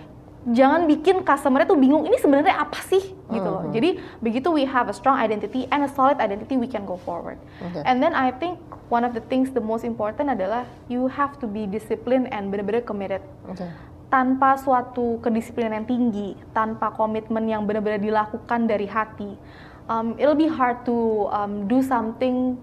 Jangan 0.51 0.91
bikin 0.91 1.23
customer 1.23 1.63
tuh 1.63 1.79
bingung 1.79 2.03
ini 2.03 2.19
sebenarnya 2.19 2.59
apa 2.59 2.83
sih 2.91 3.15
gitu 3.31 3.49
loh. 3.49 3.71
Jadi 3.71 4.03
begitu 4.19 4.51
we 4.51 4.67
have 4.67 4.91
a 4.91 4.95
strong 4.95 5.15
identity 5.15 5.71
and 5.71 5.87
a 5.87 5.91
solid 5.91 6.19
identity 6.19 6.59
we 6.59 6.67
can 6.67 6.83
go 6.83 6.99
forward. 7.07 7.39
Okay. 7.63 7.83
And 7.87 8.03
then 8.03 8.11
I 8.11 8.35
think 8.35 8.59
one 8.91 9.07
of 9.07 9.15
the 9.15 9.23
things 9.31 9.55
the 9.55 9.63
most 9.63 9.87
important 9.87 10.35
adalah 10.35 10.67
you 10.91 11.07
have 11.07 11.39
to 11.39 11.47
be 11.47 11.71
disciplined 11.71 12.27
and 12.35 12.51
benar-benar 12.51 12.83
committed. 12.83 13.23
Oke. 13.47 13.71
Tanpa 14.11 14.61
suatu 14.61 15.23
kedisiplinan 15.25 15.73
yang 15.83 15.87
tinggi, 15.89 16.37
tanpa 16.53 16.93
komitmen 16.93 17.49
yang 17.49 17.65
benar-benar 17.65 18.03
dilakukan 18.03 18.69
dari 18.69 18.85
hati, 18.85 19.39
um, 19.89 20.13
it'll 20.19 20.37
be 20.37 20.51
hard 20.51 20.85
to 20.85 21.31
um, 21.33 21.65
do 21.71 21.81
something 21.81 22.61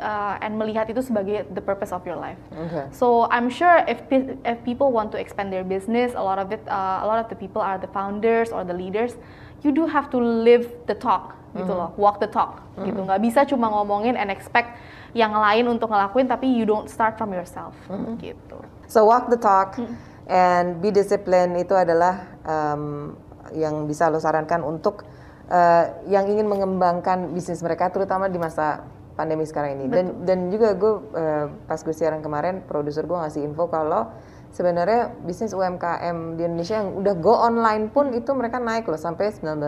uh, 0.00 0.38
and 0.40 0.54
melihat 0.56 0.90
itu 0.90 1.02
sebagai 1.02 1.46
the 1.54 1.62
purpose 1.62 1.90
of 1.90 2.02
your 2.06 2.18
life. 2.18 2.38
Oke. 2.54 2.90
So 2.94 3.26
I'm 3.30 3.50
sure 3.50 3.82
if 3.86 4.02
if 4.46 4.58
people 4.62 4.94
want 4.94 5.10
to 5.14 5.18
expand 5.18 5.50
their 5.50 5.66
business, 5.66 6.14
a 6.14 6.22
lot 6.22 6.38
of 6.38 6.50
it, 6.54 6.62
uh, 6.66 7.02
a 7.02 7.06
lot 7.06 7.18
of 7.18 7.26
the 7.28 7.38
people 7.38 7.62
are 7.62 7.78
the 7.78 7.90
founders 7.90 8.54
or 8.54 8.62
the 8.62 8.74
leaders. 8.74 9.18
You 9.64 9.72
do 9.72 9.88
have 9.88 10.12
to 10.12 10.20
live 10.20 10.68
the 10.84 10.92
talk, 10.92 11.40
gitu 11.56 11.72
loh, 11.72 11.96
walk 11.96 12.20
the 12.20 12.28
talk, 12.28 12.60
gitu. 12.84 13.00
Nggak 13.00 13.20
bisa 13.24 13.40
cuma 13.48 13.72
ngomongin 13.72 14.12
and 14.12 14.28
expect 14.28 14.76
yang 15.16 15.32
lain 15.32 15.72
untuk 15.72 15.88
ngelakuin, 15.88 16.28
tapi 16.28 16.52
you 16.52 16.68
don't 16.68 16.92
start 16.92 17.16
from 17.16 17.32
yourself, 17.32 17.72
gitu. 18.20 18.60
So 18.84 19.08
walk 19.08 19.32
the 19.32 19.40
talk 19.40 19.80
and 20.28 20.84
be 20.84 20.92
disciplined 20.92 21.56
itu 21.56 21.72
adalah 21.72 22.28
um, 22.44 23.16
yang 23.56 23.88
bisa 23.88 24.12
lo 24.12 24.20
sarankan 24.20 24.60
untuk 24.60 25.08
uh, 25.48 25.84
yang 26.12 26.28
ingin 26.28 26.44
mengembangkan 26.44 27.32
bisnis 27.32 27.64
mereka 27.64 27.88
terutama 27.88 28.28
di 28.28 28.36
masa 28.36 28.84
pandemi 29.14 29.46
sekarang 29.46 29.78
ini. 29.78 29.84
Dan 29.90 30.26
dan 30.26 30.38
juga 30.50 30.74
gue 30.74 30.94
uh, 31.14 31.46
pas 31.66 31.80
gue 31.80 31.94
siaran 31.94 32.20
kemarin 32.20 32.62
produser 32.66 33.06
gue 33.06 33.14
ngasih 33.14 33.46
info 33.46 33.70
kalau 33.70 34.10
sebenarnya 34.54 35.10
bisnis 35.26 35.50
UMKM 35.50 36.38
di 36.38 36.46
Indonesia 36.46 36.78
yang 36.78 36.94
udah 36.94 37.14
go 37.18 37.34
online 37.34 37.90
pun 37.90 38.14
itu 38.14 38.30
mereka 38.34 38.62
naik 38.62 38.86
loh 38.86 38.98
sampai 38.98 39.34
19% 39.34 39.58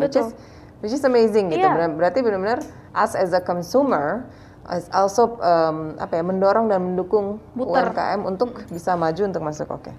which 0.00 0.16
is 0.16 0.28
Betul. 0.28 0.84
which 0.84 0.94
is 0.96 1.04
amazing 1.04 1.48
gitu. 1.48 1.64
Iya. 1.64 1.72
Ber- 1.72 1.96
Berarti 1.96 2.20
benar-benar 2.20 2.60
us 2.92 3.12
as 3.16 3.32
a 3.32 3.40
consumer 3.40 4.28
as 4.66 4.90
also 4.90 5.38
um, 5.40 5.94
apa 5.96 6.18
ya 6.18 6.24
mendorong 6.26 6.66
dan 6.66 6.92
mendukung 6.92 7.38
Muter. 7.54 7.92
UMKM 7.94 8.20
untuk 8.26 8.66
bisa 8.68 8.98
maju 8.98 9.22
untuk 9.24 9.42
masuk 9.44 9.68
oke. 9.70 9.92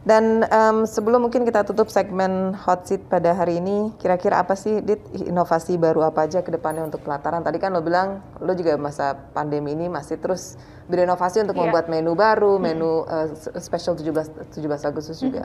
Dan 0.00 0.48
um, 0.48 0.88
sebelum 0.88 1.28
mungkin 1.28 1.44
kita 1.44 1.60
tutup 1.60 1.92
segmen 1.92 2.56
hot 2.56 2.88
seat 2.88 3.04
pada 3.12 3.36
hari 3.36 3.60
ini, 3.60 3.92
kira-kira 4.00 4.40
apa 4.40 4.56
sih 4.56 4.80
Dit 4.80 5.04
inovasi 5.12 5.76
baru 5.76 6.08
apa 6.08 6.24
aja 6.24 6.40
ke 6.40 6.48
depannya 6.48 6.88
untuk 6.88 7.04
pelataran? 7.04 7.44
Tadi 7.44 7.60
kan 7.60 7.76
lo 7.76 7.84
bilang 7.84 8.24
lo 8.40 8.56
juga 8.56 8.80
masa 8.80 9.12
pandemi 9.12 9.76
ini 9.76 9.92
masih 9.92 10.16
terus 10.16 10.56
berinovasi 10.88 11.44
untuk 11.44 11.52
yeah. 11.60 11.68
membuat 11.68 11.86
menu 11.92 12.16
baru, 12.16 12.56
menu 12.56 13.04
uh, 13.04 13.28
special 13.60 13.92
17 13.92 14.56
17 14.56 14.88
Agustus 14.88 15.20
juga. 15.20 15.44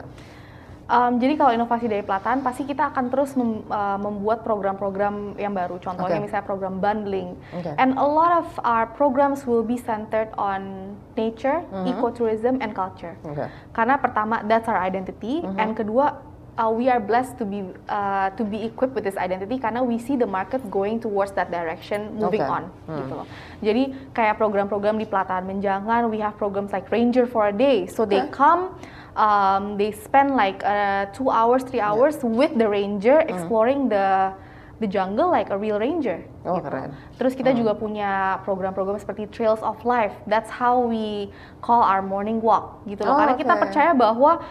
Um, 0.86 1.18
jadi 1.18 1.34
kalau 1.34 1.50
inovasi 1.50 1.90
dari 1.90 2.06
pelataran 2.06 2.46
pasti 2.46 2.62
kita 2.62 2.94
akan 2.94 3.10
terus 3.10 3.34
mem, 3.34 3.66
uh, 3.66 3.98
membuat 3.98 4.46
program-program 4.46 5.34
yang 5.34 5.50
baru. 5.50 5.82
Contohnya 5.82 6.22
okay. 6.22 6.26
misalnya 6.30 6.46
program 6.46 6.78
bundling. 6.78 7.34
Okay. 7.50 7.74
And 7.74 7.98
a 7.98 8.06
lot 8.06 8.46
of 8.46 8.46
our 8.62 8.86
programs 8.86 9.42
will 9.50 9.66
be 9.66 9.82
centered 9.82 10.30
on 10.38 10.94
nature, 11.18 11.66
mm 11.74 11.82
-hmm. 11.82 11.90
ecotourism, 11.90 12.62
and 12.62 12.70
culture. 12.70 13.18
Okay. 13.26 13.50
Karena 13.74 13.98
pertama 13.98 14.46
that's 14.46 14.70
our 14.70 14.78
identity, 14.78 15.42
mm 15.42 15.50
-hmm. 15.50 15.58
and 15.58 15.70
kedua 15.74 16.22
uh, 16.58 16.70
we 16.70 16.88
are 16.88 17.00
blessed 17.00 17.36
to 17.38 17.44
be 17.44 17.66
uh, 17.88 18.30
to 18.38 18.44
be 18.44 18.64
equipped 18.64 18.94
with 18.94 19.04
this 19.04 19.16
identity 19.16 19.58
karena 19.58 19.84
we 19.84 19.98
see 19.98 20.16
the 20.16 20.26
market 20.26 20.62
going 20.70 20.98
towards 21.00 21.32
that 21.36 21.50
direction, 21.50 22.16
moving 22.16 22.42
okay. 22.42 22.54
on. 22.56 22.62
Hmm. 22.88 22.98
Gitu 23.02 23.12
loh. 23.12 23.26
Jadi 23.58 23.82
kayak 24.16 24.38
program-program 24.40 24.96
di 25.02 25.06
pelataran 25.06 25.44
menjangan, 25.44 26.08
we 26.08 26.18
have 26.20 26.38
programs 26.40 26.72
like 26.72 26.88
Ranger 26.94 27.28
for 27.28 27.50
a 27.50 27.54
Day, 27.54 27.90
so 27.90 28.04
okay. 28.04 28.20
they 28.20 28.22
come 28.32 28.74
um, 29.16 29.80
they 29.80 29.90
spend 29.90 30.36
like 30.36 30.62
uh, 30.62 31.08
two 31.10 31.32
hours, 31.32 31.64
three 31.64 31.80
hours 31.80 32.20
yeah. 32.22 32.30
with 32.30 32.52
the 32.54 32.68
ranger 32.68 33.24
mm. 33.24 33.32
exploring 33.32 33.88
the 33.88 34.36
the 34.78 34.86
jungle 34.86 35.32
like 35.32 35.48
a 35.48 35.56
real 35.56 35.80
ranger. 35.80 36.20
Oh 36.44 36.60
gitu. 36.60 36.68
keren. 36.68 36.92
Terus 37.16 37.32
kita 37.32 37.56
mm. 37.56 37.58
juga 37.64 37.72
punya 37.80 38.38
program-program 38.44 39.00
seperti 39.00 39.24
Trails 39.32 39.64
of 39.64 39.80
Life. 39.88 40.12
That's 40.28 40.52
how 40.52 40.84
we 40.84 41.32
call 41.64 41.80
our 41.80 42.04
morning 42.04 42.44
walk 42.44 42.84
gitu 42.84 43.08
loh. 43.08 43.16
Oh, 43.16 43.18
Karena 43.18 43.34
okay. 43.34 43.42
kita 43.48 43.54
percaya 43.56 43.90
bahwa 43.96 44.44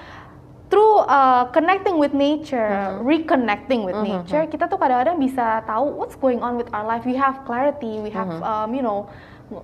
through 0.74 1.06
uh, 1.06 1.46
connecting 1.54 2.02
with 2.02 2.18
nature, 2.18 2.74
mm-hmm. 2.74 3.06
reconnecting 3.06 3.86
with 3.86 3.94
mm-hmm. 3.94 4.26
nature, 4.26 4.50
kita 4.50 4.66
tuh 4.66 4.82
kadang-kadang 4.82 5.22
bisa 5.22 5.62
tahu 5.70 5.94
what's 5.94 6.18
going 6.18 6.42
on 6.42 6.58
with 6.58 6.70
our 6.74 6.82
life. 6.82 7.06
We 7.06 7.14
have 7.22 7.46
clarity, 7.46 8.02
we 8.02 8.10
have 8.10 8.26
mm-hmm. 8.26 8.42
um, 8.42 8.74
you 8.74 8.82
know 8.82 9.06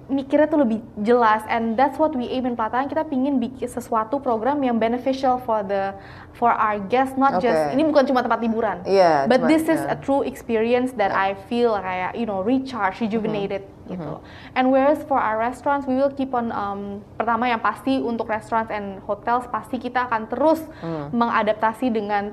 mikirnya 0.08 0.47
tuh 0.47 0.62
lebih 0.63 0.80
jelas 1.01 1.43
and 1.51 1.75
that's 1.75 1.97
what 1.97 2.13
we 2.15 2.30
aim 2.30 2.47
in 2.47 2.56
pelataran 2.56 2.88
kita 2.88 3.04
pingin 3.08 3.41
bikin 3.41 3.67
sesuatu 3.67 4.21
program 4.21 4.62
yang 4.63 4.77
beneficial 4.77 5.41
for 5.41 5.65
the 5.65 5.91
for 6.38 6.54
our 6.54 6.80
guests 6.88 7.17
not 7.19 7.39
okay. 7.39 7.49
just 7.49 7.62
ini 7.75 7.84
bukan 7.88 8.08
cuma 8.08 8.23
tempat 8.23 8.39
liburan 8.39 8.77
yeah, 8.88 9.27
but 9.27 9.43
cuma, 9.43 9.51
this 9.51 9.67
is 9.67 9.82
yeah. 9.84 9.93
a 9.93 9.97
true 9.99 10.23
experience 10.23 10.95
that 10.95 11.12
yeah. 11.12 11.34
I 11.34 11.39
feel 11.49 11.75
kayak 11.75 12.15
you 12.15 12.30
know 12.30 12.39
recharge 12.45 13.04
rejuvenated 13.04 13.65
mm 13.65 13.71
-hmm. 13.71 13.91
gitu 13.97 14.13
mm 14.15 14.19
-hmm. 14.21 14.58
and 14.58 14.65
whereas 14.71 14.99
for 15.10 15.19
our 15.19 15.36
restaurants 15.41 15.89
we 15.89 15.97
will 15.97 16.13
keep 16.13 16.32
on 16.32 16.54
um, 16.54 17.04
pertama 17.19 17.49
yang 17.51 17.60
pasti 17.60 17.99
untuk 17.99 18.32
restaurants 18.32 18.71
and 18.71 19.04
hotels 19.04 19.49
pasti 19.51 19.82
kita 19.82 20.08
akan 20.08 20.32
terus 20.32 20.62
mm. 20.80 21.12
mengadaptasi 21.12 21.91
dengan 21.91 22.32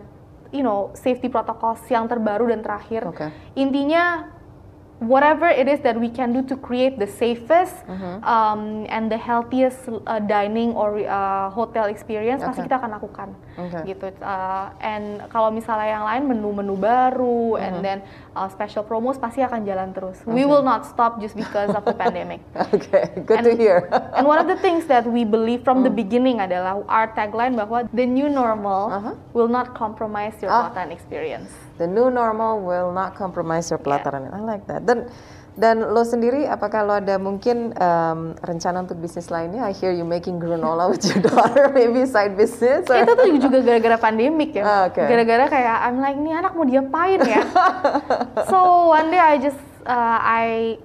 you 0.55 0.65
know 0.65 0.93
safety 0.97 1.29
protocols 1.29 1.81
yang 1.93 2.09
terbaru 2.09 2.49
dan 2.49 2.61
terakhir 2.65 3.05
okay. 3.05 3.29
intinya 3.57 4.38
whatever 4.99 5.47
it 5.47 5.69
is 5.69 5.81
that 5.81 5.99
we 5.99 6.09
can 6.11 6.33
do 6.33 6.43
to 6.43 6.57
create 6.57 6.99
the 6.99 7.07
safest 7.07 7.87
mm-hmm. 7.87 8.25
um, 8.25 8.87
and 8.89 9.11
the 9.11 9.17
healthiest 9.17 9.89
uh, 10.07 10.19
dining 10.19 10.73
or 10.75 10.99
uh, 11.07 11.51
hotel 11.51 11.87
experience 11.87 12.43
okay. 12.43 12.51
pasti 12.51 12.63
kita 12.67 12.77
akan 12.83 12.91
lakukan 12.99 13.29
okay. 13.59 13.83
gitu 13.91 14.07
uh, 14.23 14.71
and 14.79 15.27
kalau 15.29 15.51
misalnya 15.51 15.99
yang 15.99 16.05
lain 16.07 16.23
menu-menu 16.31 16.79
baru 16.79 17.59
mm-hmm. 17.59 17.67
and 17.67 17.75
then 17.83 17.99
uh, 18.39 18.47
special 18.47 18.87
promos 18.87 19.19
pasti 19.19 19.43
akan 19.43 19.67
jalan 19.67 19.91
terus 19.91 20.23
okay. 20.23 20.31
we 20.31 20.47
will 20.47 20.63
not 20.63 20.87
stop 20.87 21.19
just 21.19 21.35
because 21.35 21.75
of 21.75 21.83
the 21.83 21.97
pandemic 22.03 22.39
okay 22.71 23.11
good 23.27 23.43
and, 23.43 23.47
to 23.51 23.53
hear 23.59 23.91
and 24.15 24.25
one 24.25 24.39
of 24.39 24.47
the 24.47 24.59
things 24.63 24.87
that 24.87 25.03
we 25.03 25.27
believe 25.27 25.67
from 25.67 25.83
mm. 25.83 25.91
the 25.91 25.93
beginning 25.93 26.39
adalah 26.39 26.79
our 26.87 27.11
tagline 27.13 27.59
bahwa 27.59 27.85
the 27.91 28.07
new 28.07 28.31
normal 28.31 28.89
uh-huh. 28.89 29.15
will 29.35 29.51
not 29.51 29.75
compromise 29.75 30.39
your 30.39 30.55
ah. 30.55 30.71
experience 30.89 31.51
The 31.79 31.87
new 31.87 32.11
normal 32.11 32.59
will 32.59 32.91
not 32.91 33.15
compromise 33.15 33.71
your 33.71 33.79
pelataran. 33.79 34.27
Yeah. 34.27 34.37
I 34.37 34.41
like 34.43 34.67
that. 34.67 34.83
Dan 34.83 35.07
dan 35.59 35.83
lo 35.91 36.07
sendiri, 36.07 36.47
apakah 36.47 36.87
lo 36.87 36.95
ada 37.03 37.19
mungkin 37.19 37.75
um, 37.75 38.39
rencana 38.47 38.87
untuk 38.87 39.03
bisnis 39.03 39.27
lainnya? 39.27 39.67
I 39.67 39.75
hear 39.75 39.91
you 39.91 40.07
making 40.07 40.39
granola 40.39 40.87
with 40.87 41.03
your 41.03 41.19
daughter, 41.27 41.67
maybe 41.75 42.07
side 42.07 42.39
business. 42.39 42.87
Or... 42.87 43.03
Itu 43.03 43.19
tuh 43.19 43.27
juga 43.43 43.59
gara-gara 43.67 43.99
pandemik 43.99 44.55
ya. 44.55 44.63
Ah, 44.63 44.83
okay. 44.87 45.11
Gara-gara 45.11 45.51
kayak 45.51 45.77
I'm 45.83 45.99
like, 45.99 46.15
ini 46.15 46.31
anak 46.31 46.55
mau 46.55 46.63
diapain 46.63 47.19
ya? 47.27 47.43
so 48.51 48.87
one 48.95 49.11
day 49.11 49.19
I 49.19 49.43
just 49.43 49.59
uh, 49.83 50.19
I 50.23 50.79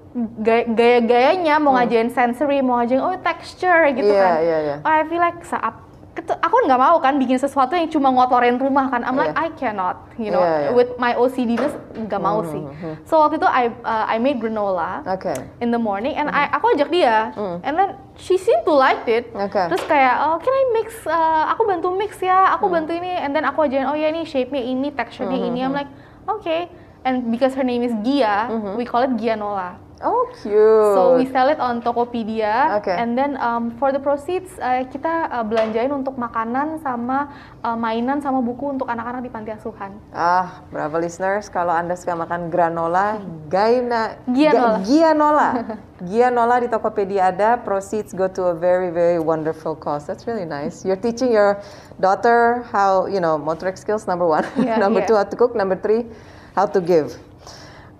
gaya-gayanya 0.73 1.61
mau 1.61 1.77
hmm. 1.77 1.85
ngajain 1.85 2.09
sensory, 2.09 2.65
mau 2.65 2.81
ngajain 2.81 2.97
oh 2.97 3.13
texture 3.21 3.93
gitu 3.93 4.09
yeah, 4.09 4.25
kan. 4.25 4.37
Yeah, 4.41 4.59
yeah. 4.65 4.77
Oh, 4.81 4.89
I 4.89 5.05
feel 5.05 5.21
like 5.21 5.37
saat 5.45 5.82
aku 6.13 6.55
nggak 6.69 6.77
mau 6.77 7.01
kan 7.01 7.17
bikin 7.17 7.41
sesuatu 7.41 7.73
yang 7.73 7.89
cuma 7.89 8.13
ngotorin 8.13 8.61
rumah 8.61 8.85
kan. 8.93 9.01
I'm 9.01 9.17
yeah. 9.17 9.23
like 9.25 9.33
I 9.33 9.47
cannot, 9.57 10.13
you 10.21 10.29
know, 10.29 10.45
yeah, 10.45 10.69
yeah. 10.69 10.75
with 10.77 10.93
my 11.01 11.17
OCD-ness 11.17 11.73
nggak 11.97 12.21
mau 12.21 12.39
mm 12.39 12.45
-hmm. 12.45 12.53
sih. 12.53 12.63
Hmm. 12.63 12.95
So 13.09 13.13
waktu 13.25 13.41
itu 13.41 13.49
I 13.49 13.73
uh, 13.81 14.05
I 14.05 14.21
made 14.21 14.37
granola 14.37 15.01
okay. 15.09 15.33
in 15.57 15.73
the 15.73 15.81
morning 15.81 16.13
and 16.13 16.29
mm 16.29 16.35
-hmm. 16.37 16.49
I 16.49 16.53
aku 16.53 16.65
ajak 16.77 16.89
dia 16.93 17.33
mm. 17.33 17.57
and 17.65 17.73
then 17.73 17.89
she 18.13 18.37
seem 18.37 18.61
to 18.61 18.73
like 18.77 19.03
it. 19.09 19.33
Okay. 19.33 19.65
Terus 19.73 19.83
kayak 19.89 20.15
oh 20.21 20.37
can 20.37 20.53
I 20.53 20.63
mix? 20.77 20.87
Uh, 21.03 21.43
aku 21.49 21.61
bantu 21.65 21.89
mix 21.97 22.21
ya, 22.21 22.53
aku 22.53 22.69
mm. 22.69 22.73
bantu 22.77 22.91
ini 22.93 23.11
and 23.17 23.33
then 23.33 23.43
aku 23.43 23.65
ajarin 23.65 23.89
oh 23.89 23.97
ya 23.97 24.13
ini 24.13 24.21
shape-nya 24.23 24.61
ini, 24.61 24.93
texture-nya 24.93 25.33
mm 25.33 25.43
-hmm. 25.49 25.57
ini. 25.57 25.59
I'm 25.65 25.73
hmm. 25.73 25.79
like 25.81 25.91
okay. 26.29 26.61
And 27.03 27.27
because 27.27 27.51
her 27.59 27.67
name 27.67 27.83
is 27.83 27.91
Gia, 27.99 28.47
mm 28.47 28.59
-hmm. 28.63 28.73
we 28.79 28.87
call 28.87 29.03
it 29.03 29.11
Gianola. 29.19 29.75
Oh 30.03 30.27
cute. 30.43 30.91
So 30.99 31.15
we 31.15 31.25
sell 31.31 31.47
it 31.47 31.63
on 31.63 31.79
Tokopedia. 31.79 32.83
Okay. 32.83 32.91
And 32.91 33.15
then 33.15 33.39
um, 33.39 33.71
for 33.79 33.95
the 33.95 34.03
proceeds 34.03 34.51
uh, 34.59 34.83
kita 34.91 35.31
uh, 35.31 35.47
belanjain 35.47 35.95
untuk 35.95 36.19
makanan 36.19 36.83
sama 36.83 37.31
uh, 37.63 37.79
mainan 37.79 38.19
sama 38.19 38.43
buku 38.43 38.75
untuk 38.75 38.91
anak-anak 38.91 39.23
di 39.23 39.31
panti 39.31 39.55
asuhan. 39.55 39.95
Ah, 40.11 40.61
bravo 40.67 40.99
listeners, 40.99 41.47
kalau 41.47 41.71
anda 41.71 41.95
suka 41.95 42.19
makan 42.19 42.51
granola, 42.51 43.23
gaina, 43.47 44.19
gianola, 44.27 44.75
ga, 44.75 44.83
gianola, 44.83 45.49
gianola 46.11 46.55
di 46.59 46.67
Tokopedia 46.67 47.31
ada. 47.31 47.55
Proceeds 47.55 48.11
go 48.11 48.27
to 48.27 48.51
a 48.51 48.55
very 48.55 48.91
very 48.91 49.23
wonderful 49.23 49.71
cause. 49.71 50.03
That's 50.03 50.27
really 50.27 50.45
nice. 50.45 50.83
You're 50.83 50.99
teaching 50.99 51.31
your 51.31 51.63
daughter 51.95 52.67
how 52.75 53.07
you 53.07 53.23
know 53.23 53.39
motoric 53.39 53.79
skills 53.79 54.03
number 54.03 54.27
one, 54.27 54.43
yeah, 54.59 54.75
number 54.83 54.99
yeah. 54.99 55.07
two 55.07 55.15
how 55.15 55.23
to 55.23 55.35
cook, 55.39 55.55
number 55.55 55.79
three 55.79 56.11
how 56.59 56.67
to 56.67 56.83
give. 56.83 57.15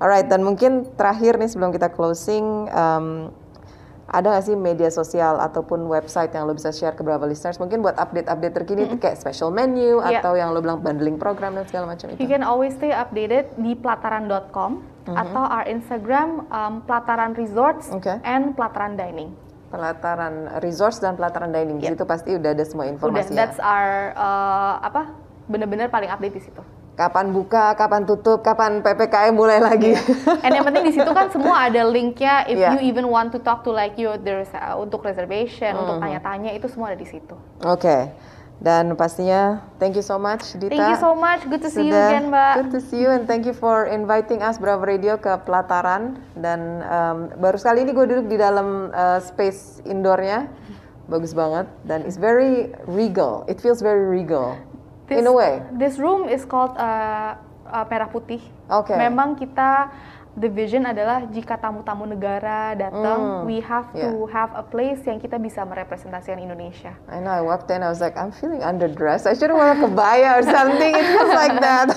Alright, 0.02 0.28
dan 0.28 0.42
mungkin 0.42 0.90
terakhir 0.98 1.38
nih 1.38 1.48
sebelum 1.48 1.72
kita 1.72 1.94
closing, 1.94 2.68
um, 2.74 3.30
ada 4.14 4.36
nggak 4.36 4.46
sih 4.46 4.54
media 4.54 4.92
sosial 4.92 5.40
ataupun 5.40 5.90
website 5.90 6.36
yang 6.36 6.46
lo 6.46 6.54
bisa 6.54 6.70
share 6.70 6.94
ke 6.94 7.02
beberapa 7.02 7.26
listeners? 7.26 7.58
Mungkin 7.58 7.82
buat 7.82 7.96
update-update 7.98 8.54
terkini 8.54 8.82
mm 8.86 8.90
-hmm. 8.94 9.02
kayak 9.02 9.18
special 9.18 9.50
menu 9.50 10.04
yeah. 10.04 10.20
atau 10.20 10.38
yang 10.38 10.52
lo 10.52 10.60
bilang 10.62 10.84
bundling 10.84 11.18
program 11.18 11.56
dan 11.56 11.66
segala 11.66 11.96
macam 11.96 12.14
itu. 12.14 12.20
You 12.20 12.30
can 12.30 12.46
always 12.46 12.76
stay 12.78 12.94
updated 12.94 13.56
di 13.58 13.74
pelataran.com 13.80 14.72
mm 14.78 14.84
-hmm. 15.08 15.16
atau 15.18 15.44
our 15.48 15.66
Instagram 15.66 16.46
um, 16.52 16.74
pelataran 16.84 17.34
resorts 17.34 17.90
okay. 17.90 18.20
and 18.28 18.54
pelataran 18.54 19.00
dining. 19.00 19.34
Pelataran 19.74 20.62
resorts 20.62 21.02
dan 21.02 21.18
pelataran 21.18 21.50
dining 21.50 21.82
yep. 21.82 21.96
di 21.96 21.98
situ 21.98 22.06
pasti 22.06 22.30
udah 22.38 22.54
ada 22.54 22.66
semua 22.68 22.86
informasi. 22.86 23.34
Udah, 23.34 23.40
that's 23.40 23.58
our 23.58 24.14
uh, 24.14 24.78
apa? 24.84 25.10
Bener-bener 25.50 25.90
paling 25.90 26.12
update 26.14 26.38
di 26.38 26.44
situ 26.44 26.62
kapan 26.94 27.34
buka, 27.34 27.74
kapan 27.74 28.06
tutup, 28.06 28.46
kapan 28.46 28.86
PPKM 28.86 29.34
mulai 29.34 29.58
lagi. 29.58 29.98
Yeah. 29.98 30.46
And 30.46 30.52
yang 30.54 30.66
penting 30.70 30.86
di 30.86 30.94
situ 30.94 31.10
kan 31.10 31.34
semua 31.34 31.70
ada 31.70 31.82
linknya. 31.90 32.46
If 32.46 32.58
yeah. 32.62 32.78
you 32.78 32.86
even 32.86 33.10
want 33.10 33.34
to 33.34 33.40
talk 33.42 33.66
to 33.66 33.74
like 33.74 33.98
you, 33.98 34.14
there's 34.22 34.50
uh, 34.54 34.78
untuk 34.78 35.02
reservation, 35.02 35.74
mm 35.74 35.82
untuk 35.84 35.96
tanya-tanya 36.00 36.54
itu 36.54 36.70
semua 36.70 36.94
ada 36.94 36.98
di 37.02 37.10
situ. 37.10 37.36
Oke. 37.66 37.82
Okay. 37.82 38.02
Dan 38.64 38.96
pastinya 38.96 39.60
thank 39.76 39.98
you 39.98 40.06
so 40.06 40.16
much 40.16 40.56
Dita. 40.56 40.72
Thank 40.72 40.96
you 40.96 41.02
so 41.02 41.12
much. 41.18 41.44
Good 41.50 41.68
to 41.68 41.72
see 41.74 41.90
you 41.90 41.98
again, 41.98 42.32
Mbak. 42.32 42.54
Good 42.64 42.72
to 42.78 42.80
see 42.80 43.00
you 43.02 43.10
and 43.12 43.28
thank 43.28 43.44
you 43.44 43.52
for 43.52 43.92
inviting 43.92 44.40
us 44.40 44.56
Bravo 44.56 44.88
Radio 44.88 45.20
ke 45.20 45.36
Pelataran 45.44 46.22
dan 46.40 46.80
um, 46.88 47.18
baru 47.44 47.60
sekali 47.60 47.84
ini 47.84 47.92
gue 47.92 48.06
duduk 48.08 48.32
di 48.32 48.38
dalam 48.40 48.94
uh, 48.96 49.20
space 49.20 49.84
indoornya. 49.84 50.48
Bagus 51.12 51.36
banget 51.36 51.68
dan 51.84 52.08
it's 52.08 52.16
very 52.16 52.72
regal. 52.88 53.44
It 53.52 53.60
feels 53.60 53.84
very 53.84 54.08
regal. 54.08 54.56
This, 55.08 55.20
in 55.20 55.28
a 55.28 55.34
way. 55.34 55.62
This 55.76 56.00
room 56.00 56.32
is 56.32 56.48
called 56.48 56.76
uh, 56.80 57.36
uh, 57.68 57.86
Merah 57.90 58.08
Putih. 58.08 58.42
Okay. 58.70 58.96
Memang 58.96 59.36
kita 59.36 59.92
the 60.34 60.50
vision 60.50 60.82
adalah 60.90 61.30
jika 61.30 61.62
tamu-tamu 61.62 62.10
negara 62.10 62.74
datang, 62.74 63.20
mm, 63.22 63.46
we 63.46 63.62
have 63.62 63.86
yeah. 63.94 64.10
to 64.10 64.26
have 64.34 64.50
a 64.58 64.66
place 64.66 65.02
yang 65.06 65.22
kita 65.22 65.38
bisa 65.38 65.62
merepresentasikan 65.62 66.42
Indonesia. 66.42 66.98
I 67.06 67.22
know. 67.22 67.34
I 67.34 67.44
walked 67.46 67.70
in, 67.70 67.86
I 67.86 67.90
was 67.94 68.02
like, 68.02 68.18
I'm 68.18 68.34
feeling 68.34 68.66
underdressed. 68.66 69.30
I 69.30 69.38
should 69.38 69.54
wear 69.54 69.78
a 69.78 69.78
kebaya 69.78 70.42
or 70.42 70.44
something. 70.46 70.94
It 70.94 71.06
feels 71.06 71.34
like 71.34 71.58
that. 71.62 71.94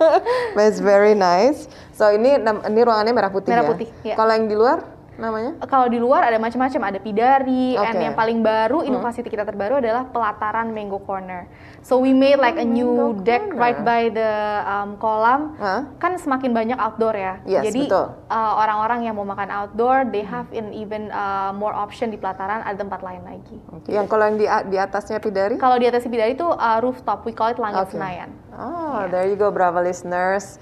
But 0.54 0.64
it's 0.68 0.84
very 0.84 1.16
nice. 1.16 1.70
So 1.96 2.12
ini 2.12 2.36
ini 2.44 2.80
ruangannya 2.84 3.14
merah 3.16 3.32
putih 3.32 3.56
merah 3.56 3.64
ya. 3.64 3.70
Putih, 3.72 3.88
yeah. 4.04 4.16
Kalau 4.20 4.32
yang 4.36 4.46
di 4.46 4.56
luar? 4.58 4.97
Namanya? 5.18 5.58
Kalau 5.66 5.90
di 5.90 5.98
luar 5.98 6.22
ada 6.24 6.38
macam-macam, 6.38 6.80
ada 6.94 6.98
Pidari, 7.02 7.74
and 7.74 7.98
Oke. 7.98 8.04
yang 8.06 8.14
paling 8.14 8.38
baru 8.40 8.86
inovasi 8.86 9.26
kita 9.26 9.42
terbaru 9.42 9.82
adalah 9.82 10.06
pelataran 10.08 10.70
Mango 10.70 11.02
Corner. 11.02 11.50
So 11.82 11.98
we 11.98 12.14
made 12.14 12.38
like 12.38 12.56
a 12.56 12.64
new 12.64 12.86
Mango 12.86 13.26
deck 13.26 13.50
Corner. 13.50 13.58
right 13.58 13.78
by 13.82 14.02
the 14.14 14.30
um, 14.64 14.94
kolam. 15.02 15.58
Hah? 15.58 15.90
Kan 15.98 16.14
semakin 16.16 16.54
banyak 16.54 16.78
outdoor 16.78 17.18
ya. 17.18 17.42
Yes, 17.44 17.66
Jadi 17.68 17.90
betul. 17.90 18.14
uh, 18.30 18.52
orang-orang 18.62 19.10
yang 19.10 19.18
mau 19.18 19.26
makan 19.26 19.50
outdoor, 19.50 20.06
they 20.14 20.22
have 20.22 20.46
in 20.54 20.70
even 20.70 21.10
uh, 21.10 21.50
more 21.50 21.74
option 21.74 22.08
di 22.08 22.16
pelataran 22.16 22.62
ada 22.62 22.78
tempat 22.78 23.02
lain 23.02 23.26
lagi. 23.26 23.58
Oke, 23.74 23.90
Yang 23.90 24.06
kalau 24.06 24.24
yang 24.30 24.38
di, 24.38 24.46
di 24.70 24.76
atasnya 24.78 25.18
Pidari? 25.18 25.58
Kalau 25.58 25.76
di 25.76 25.86
atas 25.90 26.06
Bidari 26.06 26.38
itu 26.38 26.46
uh, 26.46 26.78
rooftop, 26.78 27.26
we 27.26 27.34
call 27.34 27.50
it 27.50 27.58
Langit 27.58 27.90
Oke. 27.90 27.98
Senayan. 27.98 28.30
Oh, 28.54 29.06
there 29.10 29.26
you 29.26 29.34
go, 29.34 29.50
Bravo 29.50 29.82
listeners. 29.82 30.58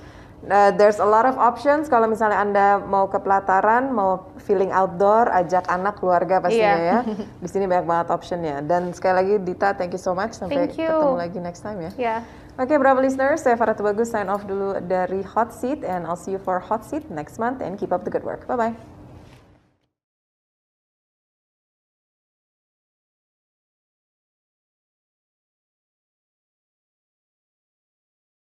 Uh, 0.47 0.71
there's 0.79 1.03
a 1.03 1.05
lot 1.05 1.27
of 1.27 1.35
options 1.37 1.91
kalau 1.91 2.07
misalnya 2.07 2.39
Anda 2.39 2.79
mau 2.79 3.11
ke 3.11 3.19
pelataran, 3.19 3.91
mau 3.91 4.31
feeling 4.39 4.71
outdoor, 4.71 5.27
ajak 5.35 5.67
anak, 5.67 5.99
keluarga 5.99 6.39
pastinya 6.39 6.79
Iya. 6.79 6.87
ya. 6.87 6.99
Di 7.43 7.49
sini 7.51 7.67
banyak 7.67 7.83
banget 7.83 8.09
optionnya. 8.15 8.63
Dan 8.63 8.95
sekali 8.95 9.15
lagi 9.19 9.35
Dita, 9.43 9.75
thank 9.75 9.91
you 9.91 9.99
so 9.99 10.15
much. 10.15 10.39
Sampai 10.39 10.71
Thank 10.71 10.79
you. 10.79 10.87
ketemu 10.87 11.19
lagi 11.19 11.39
next 11.43 11.61
time 11.67 11.79
ya. 11.83 11.91
Ya. 11.99 12.17
Oke, 12.57 12.79
Bravo 12.81 13.05
listeners, 13.05 13.45
saya 13.45 13.59
Farah 13.59 13.77
Bagus 13.77 14.09
sign 14.09 14.33
off 14.33 14.47
dulu 14.49 14.81
dari 14.81 15.21
Hot 15.37 15.53
Seat 15.53 15.85
and 15.85 16.09
I'll 16.09 16.17
see 16.17 16.33
you 16.33 16.41
for 16.41 16.57
Hot 16.73 16.87
Seat 16.89 17.11
next 17.13 17.37
month 17.37 17.61
and 17.61 17.77
keep 17.77 17.93
up 17.93 18.07
the 18.07 18.13
good 18.15 18.25
work. 18.25 18.49
Bye-bye. 18.49 18.96